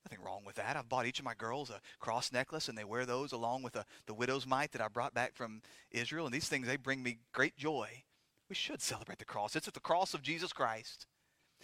[0.05, 0.75] Nothing wrong with that.
[0.75, 3.77] I've bought each of my girls a cross necklace, and they wear those along with
[3.77, 6.25] a, the widow's mite that I brought back from Israel.
[6.25, 8.03] And these things, they bring me great joy.
[8.49, 9.55] We should celebrate the cross.
[9.55, 11.07] It's at the cross of Jesus Christ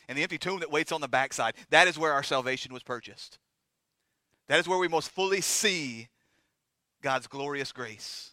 [0.08, 1.56] and the empty tomb that waits on the backside.
[1.70, 3.40] That is where our salvation was purchased.
[4.48, 6.10] That is where we most fully see
[7.02, 8.32] God's glorious grace.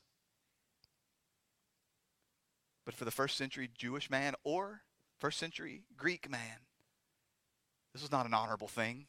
[2.85, 4.83] But for the first century Jewish man or
[5.19, 6.67] first century Greek man,
[7.93, 9.07] this was not an honorable thing.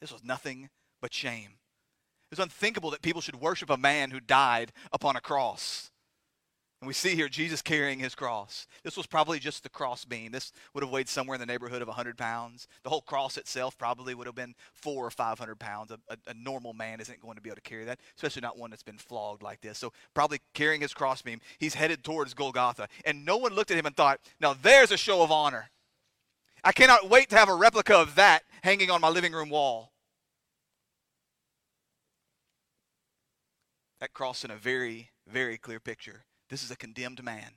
[0.00, 1.58] This was nothing but shame.
[2.30, 5.90] It was unthinkable that people should worship a man who died upon a cross.
[6.80, 8.66] And we see here Jesus carrying his cross.
[8.82, 10.32] This was probably just the cross beam.
[10.32, 12.68] This would have weighed somewhere in the neighborhood of 100 pounds.
[12.84, 15.90] The whole cross itself probably would have been four or 500 pounds.
[15.90, 18.58] A, a, a, normal man isn't going to be able to carry that, especially not
[18.58, 19.76] one that's been flogged like this.
[19.76, 22.88] So, probably carrying his cross beam, he's headed towards Golgotha.
[23.04, 25.68] And no one looked at him and thought, now there's a show of honor.
[26.64, 29.92] I cannot wait to have a replica of that hanging on my living room wall.
[34.00, 37.52] That cross in a very, very clear picture this is a condemned man.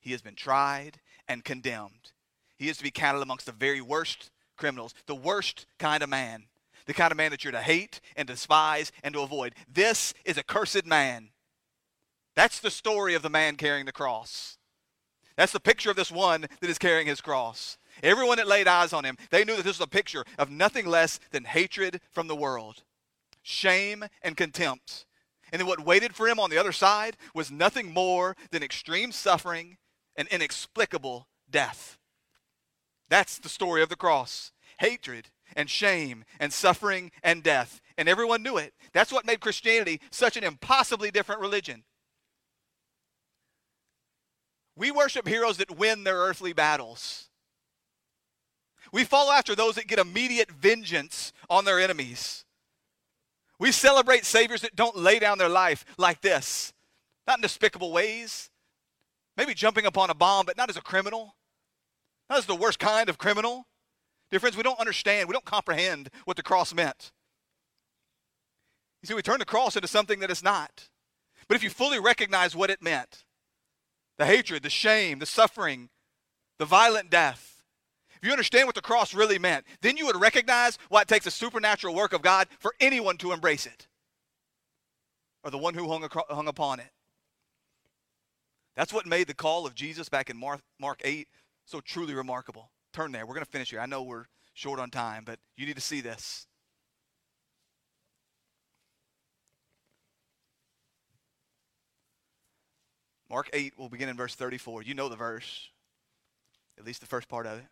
[0.00, 2.12] He has been tried and condemned.
[2.56, 6.44] He is to be counted amongst the very worst criminals, the worst kind of man,
[6.86, 9.54] the kind of man that you're to hate and despise and to avoid.
[9.68, 11.30] This is a cursed man.
[12.36, 14.56] That's the story of the man carrying the cross.
[15.36, 17.78] That's the picture of this one that is carrying his cross.
[18.02, 20.86] Everyone that laid eyes on him, they knew that this was a picture of nothing
[20.86, 22.82] less than hatred from the world,
[23.42, 25.06] shame and contempt.
[25.52, 29.12] And then what waited for him on the other side was nothing more than extreme
[29.12, 29.78] suffering
[30.16, 31.98] and inexplicable death.
[33.08, 37.80] That's the story of the cross hatred and shame and suffering and death.
[37.98, 38.72] And everyone knew it.
[38.92, 41.84] That's what made Christianity such an impossibly different religion.
[44.76, 47.28] We worship heroes that win their earthly battles.
[48.92, 52.44] We follow after those that get immediate vengeance on their enemies.
[53.60, 56.72] We celebrate saviors that don't lay down their life like this,
[57.26, 58.48] not in despicable ways.
[59.36, 61.36] Maybe jumping upon a bomb, but not as a criminal,
[62.28, 63.66] not as the worst kind of criminal.
[64.30, 67.12] Dear friends, we don't understand, we don't comprehend what the cross meant.
[69.02, 70.88] You see, we turn the cross into something that it's not.
[71.46, 73.24] But if you fully recognize what it meant
[74.18, 75.90] the hatred, the shame, the suffering,
[76.58, 77.49] the violent death
[78.20, 81.26] if you understand what the cross really meant, then you would recognize why it takes
[81.26, 83.88] a supernatural work of God for anyone to embrace it
[85.42, 86.90] or the one who hung, across, hung upon it.
[88.76, 91.28] That's what made the call of Jesus back in Mark, Mark 8
[91.64, 92.70] so truly remarkable.
[92.92, 93.24] Turn there.
[93.24, 93.80] We're going to finish here.
[93.80, 96.46] I know we're short on time, but you need to see this.
[103.30, 104.82] Mark 8 will begin in verse 34.
[104.82, 105.68] You know the verse,
[106.76, 107.64] at least the first part of it.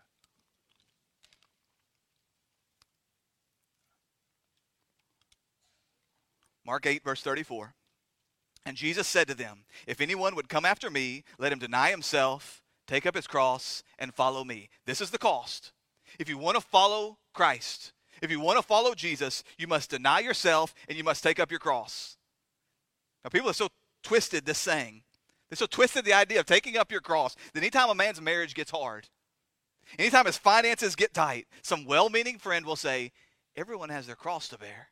[6.68, 7.72] Mark 8, verse 34.
[8.66, 12.62] And Jesus said to them, If anyone would come after me, let him deny himself,
[12.86, 14.68] take up his cross, and follow me.
[14.84, 15.72] This is the cost.
[16.18, 20.20] If you want to follow Christ, if you want to follow Jesus, you must deny
[20.20, 22.18] yourself and you must take up your cross.
[23.24, 23.68] Now, people are so
[24.02, 25.04] twisted this saying.
[25.48, 28.54] They're so twisted the idea of taking up your cross that anytime a man's marriage
[28.54, 29.08] gets hard,
[29.98, 33.12] anytime his finances get tight, some well meaning friend will say,
[33.56, 34.90] Everyone has their cross to bear.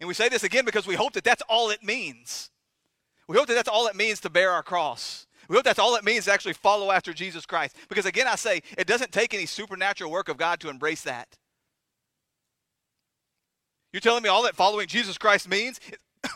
[0.00, 2.50] And we say this again because we hope that that's all it means.
[3.28, 5.26] We hope that that's all it means to bear our cross.
[5.48, 7.76] We hope that's all it means to actually follow after Jesus Christ.
[7.88, 11.38] Because again, I say, it doesn't take any supernatural work of God to embrace that.
[13.92, 15.80] You're telling me all that following Jesus Christ means,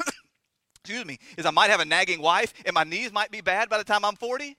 [0.82, 3.68] excuse me, is I might have a nagging wife and my knees might be bad
[3.68, 4.56] by the time I'm 40?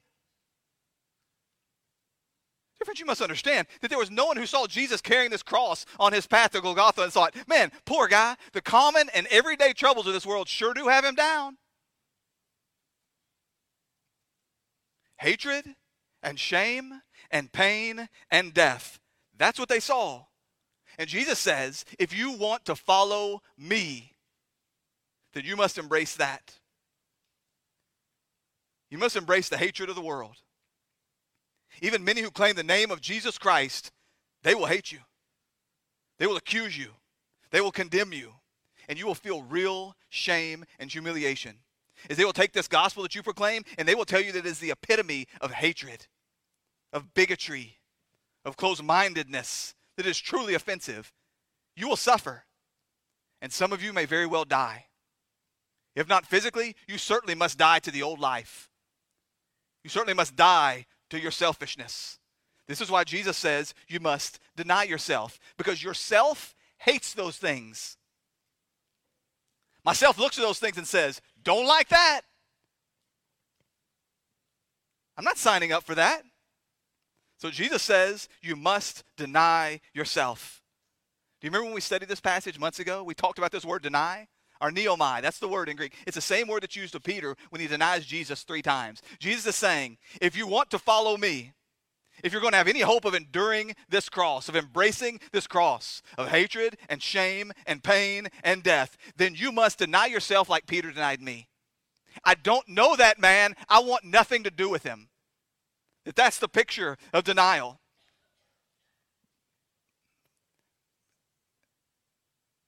[2.84, 5.86] Friends, you must understand that there was no one who saw Jesus carrying this cross
[6.00, 10.08] on his path to Golgotha and thought, man, poor guy, the common and everyday troubles
[10.08, 11.58] of this world sure do have him down.
[15.18, 15.66] Hatred
[16.24, 19.00] and shame and pain and death.
[19.38, 20.26] That's what they saw.
[20.98, 24.16] And Jesus says, if you want to follow me,
[25.34, 26.56] then you must embrace that.
[28.90, 30.38] You must embrace the hatred of the world.
[31.82, 33.92] Even many who claim the name of Jesus Christ,
[34.44, 35.00] they will hate you.
[36.20, 36.92] They will accuse you.
[37.50, 38.34] They will condemn you.
[38.88, 41.58] And you will feel real shame and humiliation.
[42.10, 44.40] As they will take this gospel that you proclaim and they will tell you that
[44.40, 46.08] it is the epitome of hatred,
[46.94, 47.80] of bigotry,
[48.46, 51.14] of closed mindedness, that is truly offensive.
[51.76, 52.46] You will suffer.
[53.42, 54.86] And some of you may very well die.
[55.96, 58.70] If not physically, you certainly must die to the old life.
[59.84, 62.18] You certainly must die to your selfishness.
[62.68, 67.98] This is why Jesus says you must deny yourself because yourself hates those things.
[69.84, 72.22] Myself looks at those things and says, Don't like that.
[75.18, 76.24] I'm not signing up for that.
[77.38, 80.62] So Jesus says you must deny yourself.
[81.40, 83.04] Do you remember when we studied this passage months ago?
[83.04, 84.28] We talked about this word deny.
[84.62, 85.94] Arneomai, that's the word in Greek.
[86.06, 89.02] It's the same word that's used to Peter when he denies Jesus three times.
[89.20, 91.54] Jesus is saying, if you want to follow me,
[92.24, 96.02] if you're going to have any hope of enduring this cross, of embracing this cross
[96.18, 100.92] of hatred and shame and pain and death, then you must deny yourself like Peter
[100.92, 101.48] denied me.
[102.24, 103.56] I don't know that man.
[103.70, 105.10] I want nothing to do with him.
[106.06, 107.80] That that's the picture of denial.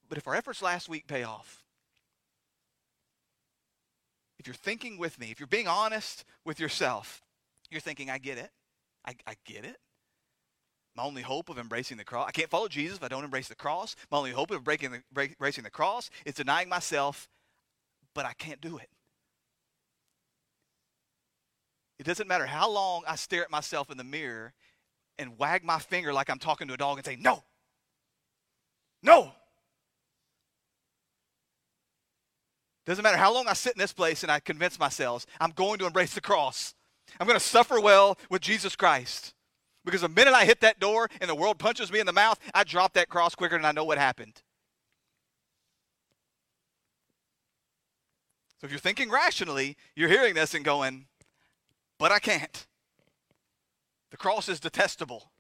[0.10, 1.62] But if our efforts last week pay off,
[4.44, 7.22] if you're thinking with me, if you're being honest with yourself,
[7.72, 8.50] you're thinking, I get it.
[9.06, 9.78] I, I get it.
[10.98, 13.48] My only hope of embracing the cross, I can't follow Jesus if I don't embrace
[13.48, 13.96] the cross.
[14.12, 17.30] My only hope of breaking the, break, embracing the cross is denying myself,
[18.14, 18.89] but I can't do it.
[21.98, 24.52] It doesn't matter how long I stare at myself in the mirror
[25.18, 27.46] and wag my finger like I'm talking to a dog and say, No,
[29.02, 29.32] no,
[32.86, 35.79] Doesn't matter how long I sit in this place and I convince myself I'm going
[35.79, 36.75] to embrace the cross.
[37.19, 39.34] I'm going to suffer well with Jesus Christ.
[39.86, 42.39] Because the minute I hit that door and the world punches me in the mouth,
[42.53, 44.41] I drop that cross quicker than I know what happened.
[48.59, 51.07] So if you're thinking rationally, you're hearing this and going,
[51.99, 52.65] but I can't.
[54.11, 55.31] The cross is detestable.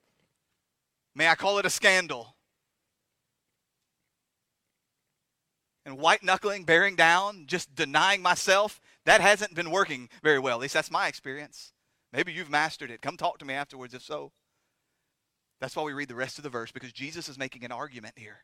[1.15, 2.35] May I call it a scandal?
[5.85, 10.57] And white knuckling, bearing down, just denying myself, that hasn't been working very well.
[10.57, 11.73] At least that's my experience.
[12.11, 13.01] Maybe you've mastered it.
[13.01, 14.31] Come talk to me afterwards if so.
[15.59, 18.15] That's why we read the rest of the verse because Jesus is making an argument
[18.17, 18.43] here.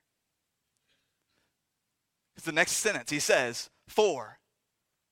[2.36, 3.10] It's the next sentence.
[3.10, 4.40] He says, For,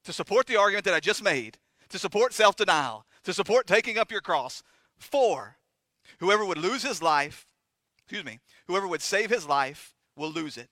[0.05, 1.57] to support the argument that I just made,
[1.89, 4.63] to support self denial, to support taking up your cross,
[4.97, 5.57] for,
[6.19, 7.45] whoever would lose his life,
[7.99, 10.69] excuse me, whoever would save his life will lose it.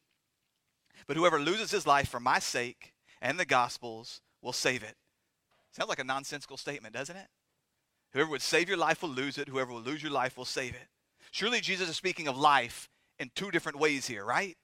[1.07, 4.95] But whoever loses his life for my sake and the gospel's will save it.
[5.71, 7.27] Sounds like a nonsensical statement, doesn't it?
[8.13, 9.49] Whoever would save your life will lose it.
[9.49, 10.87] Whoever will lose your life will save it.
[11.31, 12.89] Surely Jesus is speaking of life
[13.19, 14.55] in two different ways here, right?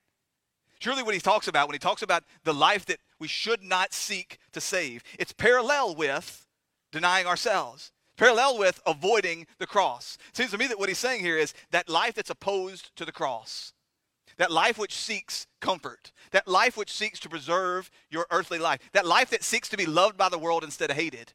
[0.80, 3.94] Surely what he talks about, when he talks about the life that we should not
[3.94, 6.48] seek to save, it's parallel with
[6.92, 10.18] denying ourselves, parallel with avoiding the cross.
[10.30, 13.06] It seems to me that what he's saying here is that life that's opposed to
[13.06, 13.74] the cross,
[14.42, 19.06] that life which seeks comfort, that life which seeks to preserve your earthly life, that
[19.06, 21.34] life that seeks to be loved by the world instead of hated,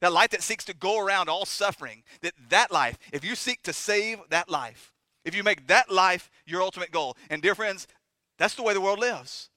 [0.00, 3.62] that life that seeks to go around all suffering, that that life, if you seek
[3.62, 4.92] to save that life,
[5.24, 7.86] if you make that life your ultimate goal, and dear friends,
[8.36, 9.50] that's the way the world lives.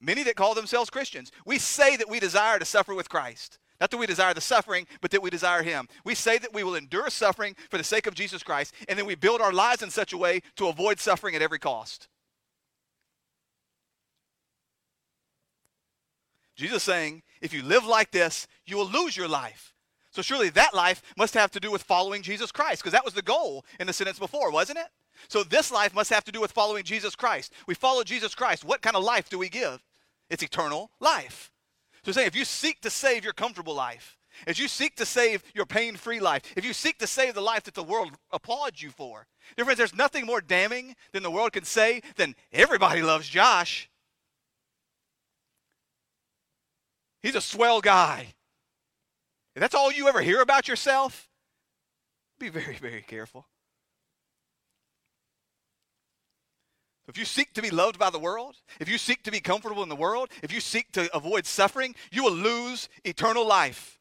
[0.00, 3.58] Many that call themselves Christians, we say that we desire to suffer with Christ.
[3.82, 5.88] Not that we desire the suffering, but that we desire Him.
[6.04, 9.06] We say that we will endure suffering for the sake of Jesus Christ, and then
[9.06, 12.06] we build our lives in such a way to avoid suffering at every cost.
[16.54, 19.74] Jesus saying, if you live like this, you will lose your life.
[20.12, 23.14] So surely that life must have to do with following Jesus Christ, because that was
[23.14, 24.86] the goal in the sentence before, wasn't it?
[25.26, 27.52] So this life must have to do with following Jesus Christ.
[27.66, 28.64] We follow Jesus Christ.
[28.64, 29.82] What kind of life do we give?
[30.30, 31.51] It's eternal life.
[32.04, 35.44] So saying if you seek to save your comfortable life, as you seek to save
[35.54, 38.82] your pain free life, if you seek to save the life that the world applauds
[38.82, 39.26] you for,
[39.56, 43.88] dear friends, there's nothing more damning than the world can say than everybody loves Josh.
[47.22, 48.34] He's a swell guy.
[49.54, 51.28] If that's all you ever hear about yourself,
[52.40, 53.46] be very, very careful.
[57.12, 59.82] If you seek to be loved by the world, if you seek to be comfortable
[59.82, 63.98] in the world, if you seek to avoid suffering, you will lose eternal life.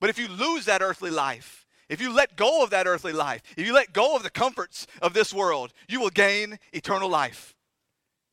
[0.00, 3.40] But if you lose that earthly life, if you let go of that earthly life,
[3.56, 7.54] if you let go of the comforts of this world, you will gain eternal life.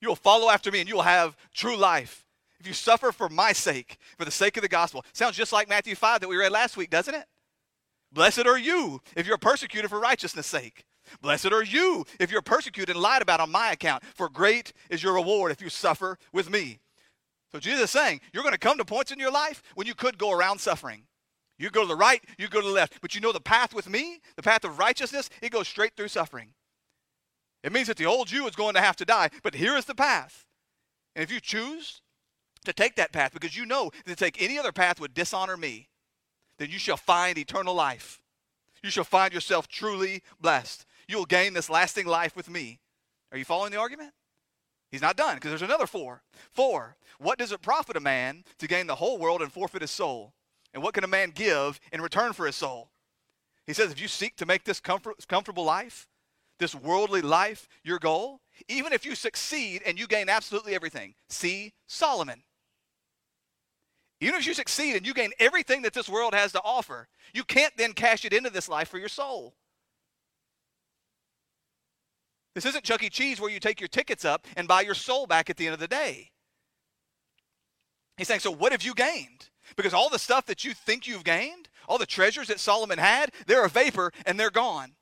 [0.02, 2.26] You will follow after me and you will have true life.
[2.60, 5.70] If you suffer for my sake, for the sake of the gospel, sounds just like
[5.70, 7.26] Matthew 5 that we read last week, doesn't it?
[8.12, 10.86] Blessed are you if you're persecuted for righteousness' sake.
[11.22, 15.04] Blessed are you if you're persecuted and lied about on my account, for great is
[15.04, 16.80] your reward if you suffer with me.
[17.52, 19.96] So Jesus is saying, you're going to come to points in your life when you
[19.96, 21.04] could go around suffering.
[21.58, 23.02] You go to the right, you go to the left.
[23.02, 26.08] But you know the path with me, the path of righteousness, it goes straight through
[26.08, 26.54] suffering.
[27.64, 29.86] It means that the old you is going to have to die, but here is
[29.86, 30.46] the path.
[31.16, 32.02] And if you choose
[32.64, 35.58] to take that path because you know that to take any other path would dishonor
[35.58, 35.90] me,
[36.58, 38.22] then you shall find eternal life.
[38.82, 42.80] You shall find yourself truly blessed you'll gain this lasting life with me.
[43.32, 44.12] Are you following the argument?
[44.92, 46.24] He's not done because there's another for.
[46.52, 49.92] For, what does it profit a man to gain the whole world and forfeit his
[49.92, 50.34] soul?
[50.74, 52.90] And what can a man give in return for his soul?
[53.66, 56.08] He says, if you seek to make this comfort, comfortable life,
[56.58, 61.74] this worldly life, your goal, even if you succeed and you gain absolutely everything, see
[61.88, 62.44] Solomon.
[64.22, 67.44] Even if you succeed and you gain everything that this world has to offer, you
[67.44, 69.56] can't then cash it into this life for your soul.
[72.60, 73.10] This isn't Chuck E.
[73.10, 75.74] Cheese where you take your tickets up and buy your soul back at the end
[75.74, 76.32] of the day.
[78.18, 79.48] He's saying, so what have you gained?
[79.78, 83.32] Because all the stuff that you think you've gained, all the treasures that Solomon had,
[83.48, 84.96] they're a vapor and they're gone.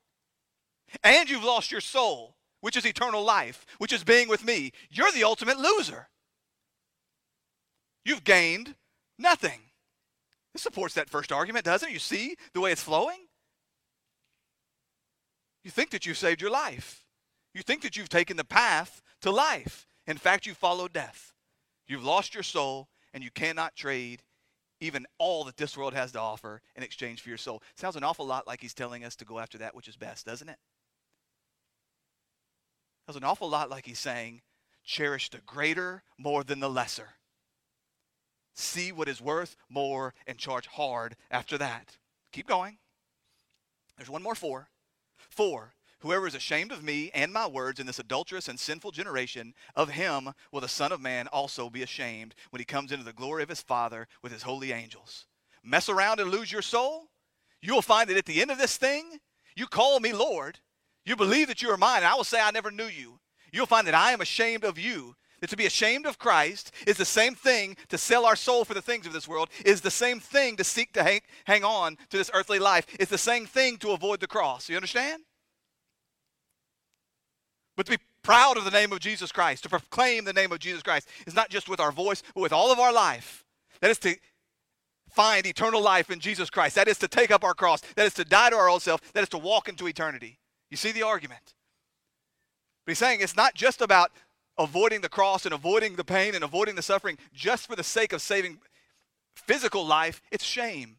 [1.04, 4.72] And you've lost your soul, which is eternal life, which is being with me.
[4.92, 6.10] You're the ultimate loser.
[8.06, 8.76] You've gained
[9.18, 9.62] nothing.
[10.54, 11.94] This supports that first argument, doesn't it?
[11.94, 13.26] You see the way it's flowing?
[15.64, 17.04] You think that you've saved your life.
[17.58, 19.88] You think that you've taken the path to life.
[20.06, 21.34] In fact, you followed death.
[21.88, 24.22] You've lost your soul, and you cannot trade
[24.80, 27.64] even all that this world has to offer in exchange for your soul.
[27.74, 30.24] Sounds an awful lot like he's telling us to go after that which is best,
[30.24, 30.60] doesn't it?
[33.08, 34.42] Sounds an awful lot like he's saying,
[34.84, 37.16] cherish the greater more than the lesser.
[38.54, 41.98] See what is worth more and charge hard after that.
[42.32, 42.78] Keep going.
[43.98, 44.70] There's one more for.
[45.18, 49.54] For, Whoever is ashamed of me and my words in this adulterous and sinful generation,
[49.76, 53.14] of him will the Son of Man also be ashamed when he comes into the
[53.14, 55.26] glory of his Father with his holy angels.
[55.64, 57.10] Mess around and lose your soul?
[57.62, 59.20] You will find that at the end of this thing,
[59.56, 60.60] you call me Lord.
[61.04, 63.20] You believe that you are mine, and I will say, I never knew you.
[63.52, 65.16] You'll find that I am ashamed of you.
[65.40, 68.74] That to be ashamed of Christ is the same thing to sell our soul for
[68.74, 71.96] the things of this world, is the same thing to seek to hang, hang on
[72.10, 72.88] to this earthly life.
[73.00, 74.68] It's the same thing to avoid the cross.
[74.68, 75.24] You understand?
[77.78, 80.60] But to be proud of the name of Jesus Christ, to proclaim the name of
[80.60, 83.46] Jesus Christ, is not just with our voice, but with all of our life.
[83.80, 84.16] That is to
[85.12, 86.76] find eternal life in Jesus Christ.
[86.76, 87.82] That is to take up our cross.
[87.96, 89.14] That is to die to our old self.
[89.14, 90.40] That is to walk into eternity.
[90.72, 91.54] You see the argument?
[92.86, 94.12] But he's saying it's not just about
[94.58, 98.12] avoiding the cross and avoiding the pain and avoiding the suffering just for the sake
[98.12, 98.58] of saving
[99.36, 100.20] physical life.
[100.32, 100.98] It's shame.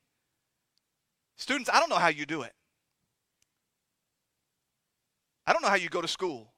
[1.37, 2.53] Students, I don't know how you do it.
[5.45, 6.53] I don't know how you go to school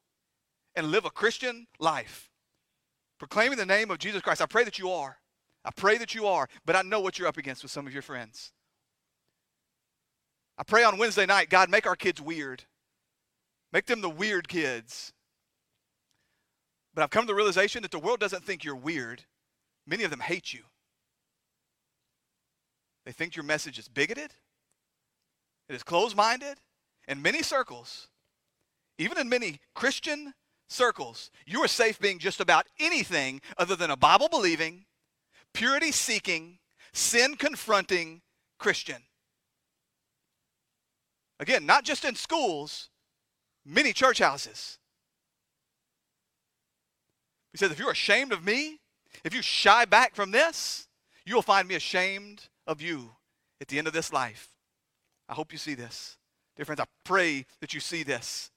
[0.74, 2.30] and live a Christian life,
[3.18, 4.42] proclaiming the name of Jesus Christ.
[4.42, 5.18] I pray that you are.
[5.64, 7.92] I pray that you are, but I know what you're up against with some of
[7.92, 8.52] your friends.
[10.56, 12.64] I pray on Wednesday night, God, make our kids weird.
[13.72, 15.12] Make them the weird kids.
[16.94, 19.24] But I've come to the realization that the world doesn't think you're weird.
[19.86, 20.62] Many of them hate you.
[23.05, 24.32] They think your message is bigoted,
[25.68, 26.59] it is closed minded.
[27.09, 28.09] In many circles,
[28.98, 30.34] even in many Christian
[30.70, 34.86] circles, you are safe being just about anything other than a Bible believing,
[35.52, 36.59] purity seeking,
[36.92, 38.22] sin confronting
[38.59, 39.02] Christian.
[41.38, 42.88] Again, not just in schools,
[43.64, 44.78] many church houses.
[47.52, 48.78] He says, if you're ashamed of me,
[49.24, 50.86] if you shy back from this,
[51.26, 53.10] you will find me ashamed of you
[53.60, 54.48] at the end of this life.
[55.28, 56.16] I hope you see this.
[56.56, 58.51] Dear friends, I pray that you see this.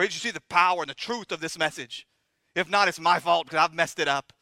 [0.00, 2.06] Pray you see the power and the truth of this message.
[2.54, 4.32] If not, it's my fault because I've messed it up.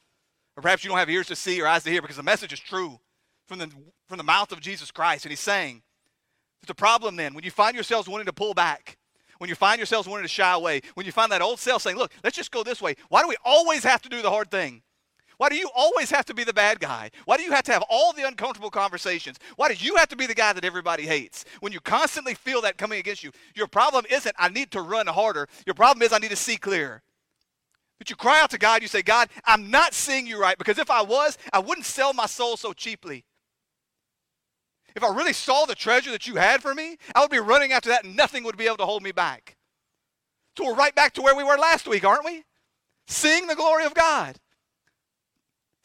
[0.57, 2.53] Or perhaps you don't have ears to see or eyes to hear because the message
[2.53, 3.01] is true
[3.49, 3.69] from the,
[4.07, 5.25] from the mouth of Jesus Christ.
[5.25, 5.83] And he's saying,
[6.63, 8.99] there's a problem then when you find yourselves wanting to pull back,
[9.39, 11.97] when you find yourselves wanting to shy away, when you find that old self saying,
[11.97, 12.95] look, let's just go this way.
[13.09, 14.83] Why do we always have to do the hard thing?
[15.39, 17.11] Why do you always have to be the bad guy?
[17.25, 19.39] Why do you have to have all the uncomfortable conversations?
[19.57, 21.45] Why do you have to be the guy that everybody hates?
[21.61, 25.07] When you constantly feel that coming against you, your problem isn't, I need to run
[25.07, 25.49] harder.
[25.65, 27.03] Your problem is, I need to see clear.
[27.99, 30.79] But you cry out to God, you say, God, I'm not seeing you right because
[30.79, 33.25] if I was, I wouldn't sell my soul so cheaply.
[34.97, 37.73] If I really saw the treasure that you had for me, I would be running
[37.73, 39.57] after that and nothing would be able to hold me back.
[40.57, 42.43] So we're right back to where we were last week, aren't we?
[43.07, 44.39] Seeing the glory of God.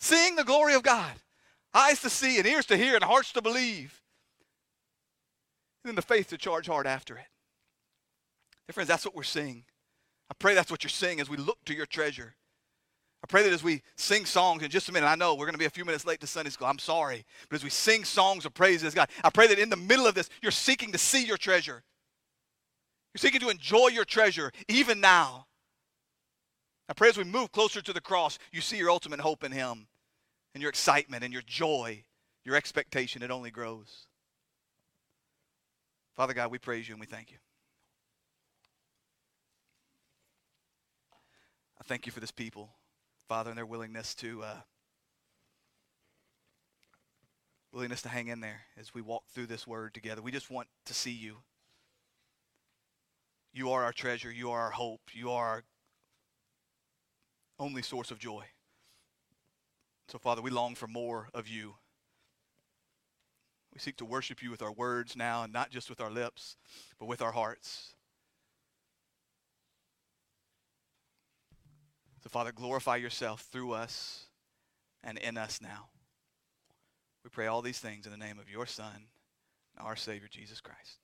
[0.03, 1.13] Seeing the glory of God.
[1.73, 4.01] Eyes to see and ears to hear and hearts to believe.
[5.81, 7.23] And then the faith to charge hard after it.
[8.67, 9.63] Dear friends, that's what we're seeing.
[10.30, 12.35] I pray that's what you're seeing as we look to your treasure.
[13.23, 15.53] I pray that as we sing songs in just a minute, I know we're going
[15.53, 16.67] to be a few minutes late to Sunday school.
[16.67, 17.23] I'm sorry.
[17.47, 20.05] But as we sing songs of praise to God, I pray that in the middle
[20.05, 21.81] of this, you're seeking to see your treasure.
[23.13, 25.47] You're seeking to enjoy your treasure even now.
[26.89, 29.53] I pray as we move closer to the cross, you see your ultimate hope in
[29.53, 29.88] Him
[30.53, 32.03] and your excitement and your joy,
[32.43, 34.07] your expectation, it only grows.
[36.15, 37.38] Father God, we praise you and we thank you.
[41.80, 42.69] I thank you for this people,
[43.27, 44.61] Father, and their willingness to uh,
[47.73, 50.21] willingness to hang in there as we walk through this word together.
[50.21, 51.38] We just want to see you.
[53.51, 54.31] You are our treasure.
[54.31, 55.01] You are our hope.
[55.11, 55.63] You are our
[57.59, 58.45] only source of joy.
[60.07, 61.75] So, Father, we long for more of you.
[63.73, 66.57] We seek to worship you with our words now, and not just with our lips,
[66.99, 67.95] but with our hearts.
[72.21, 74.27] So, Father, glorify yourself through us
[75.03, 75.89] and in us now.
[77.23, 79.07] We pray all these things in the name of your Son,
[79.77, 81.02] our Savior, Jesus Christ.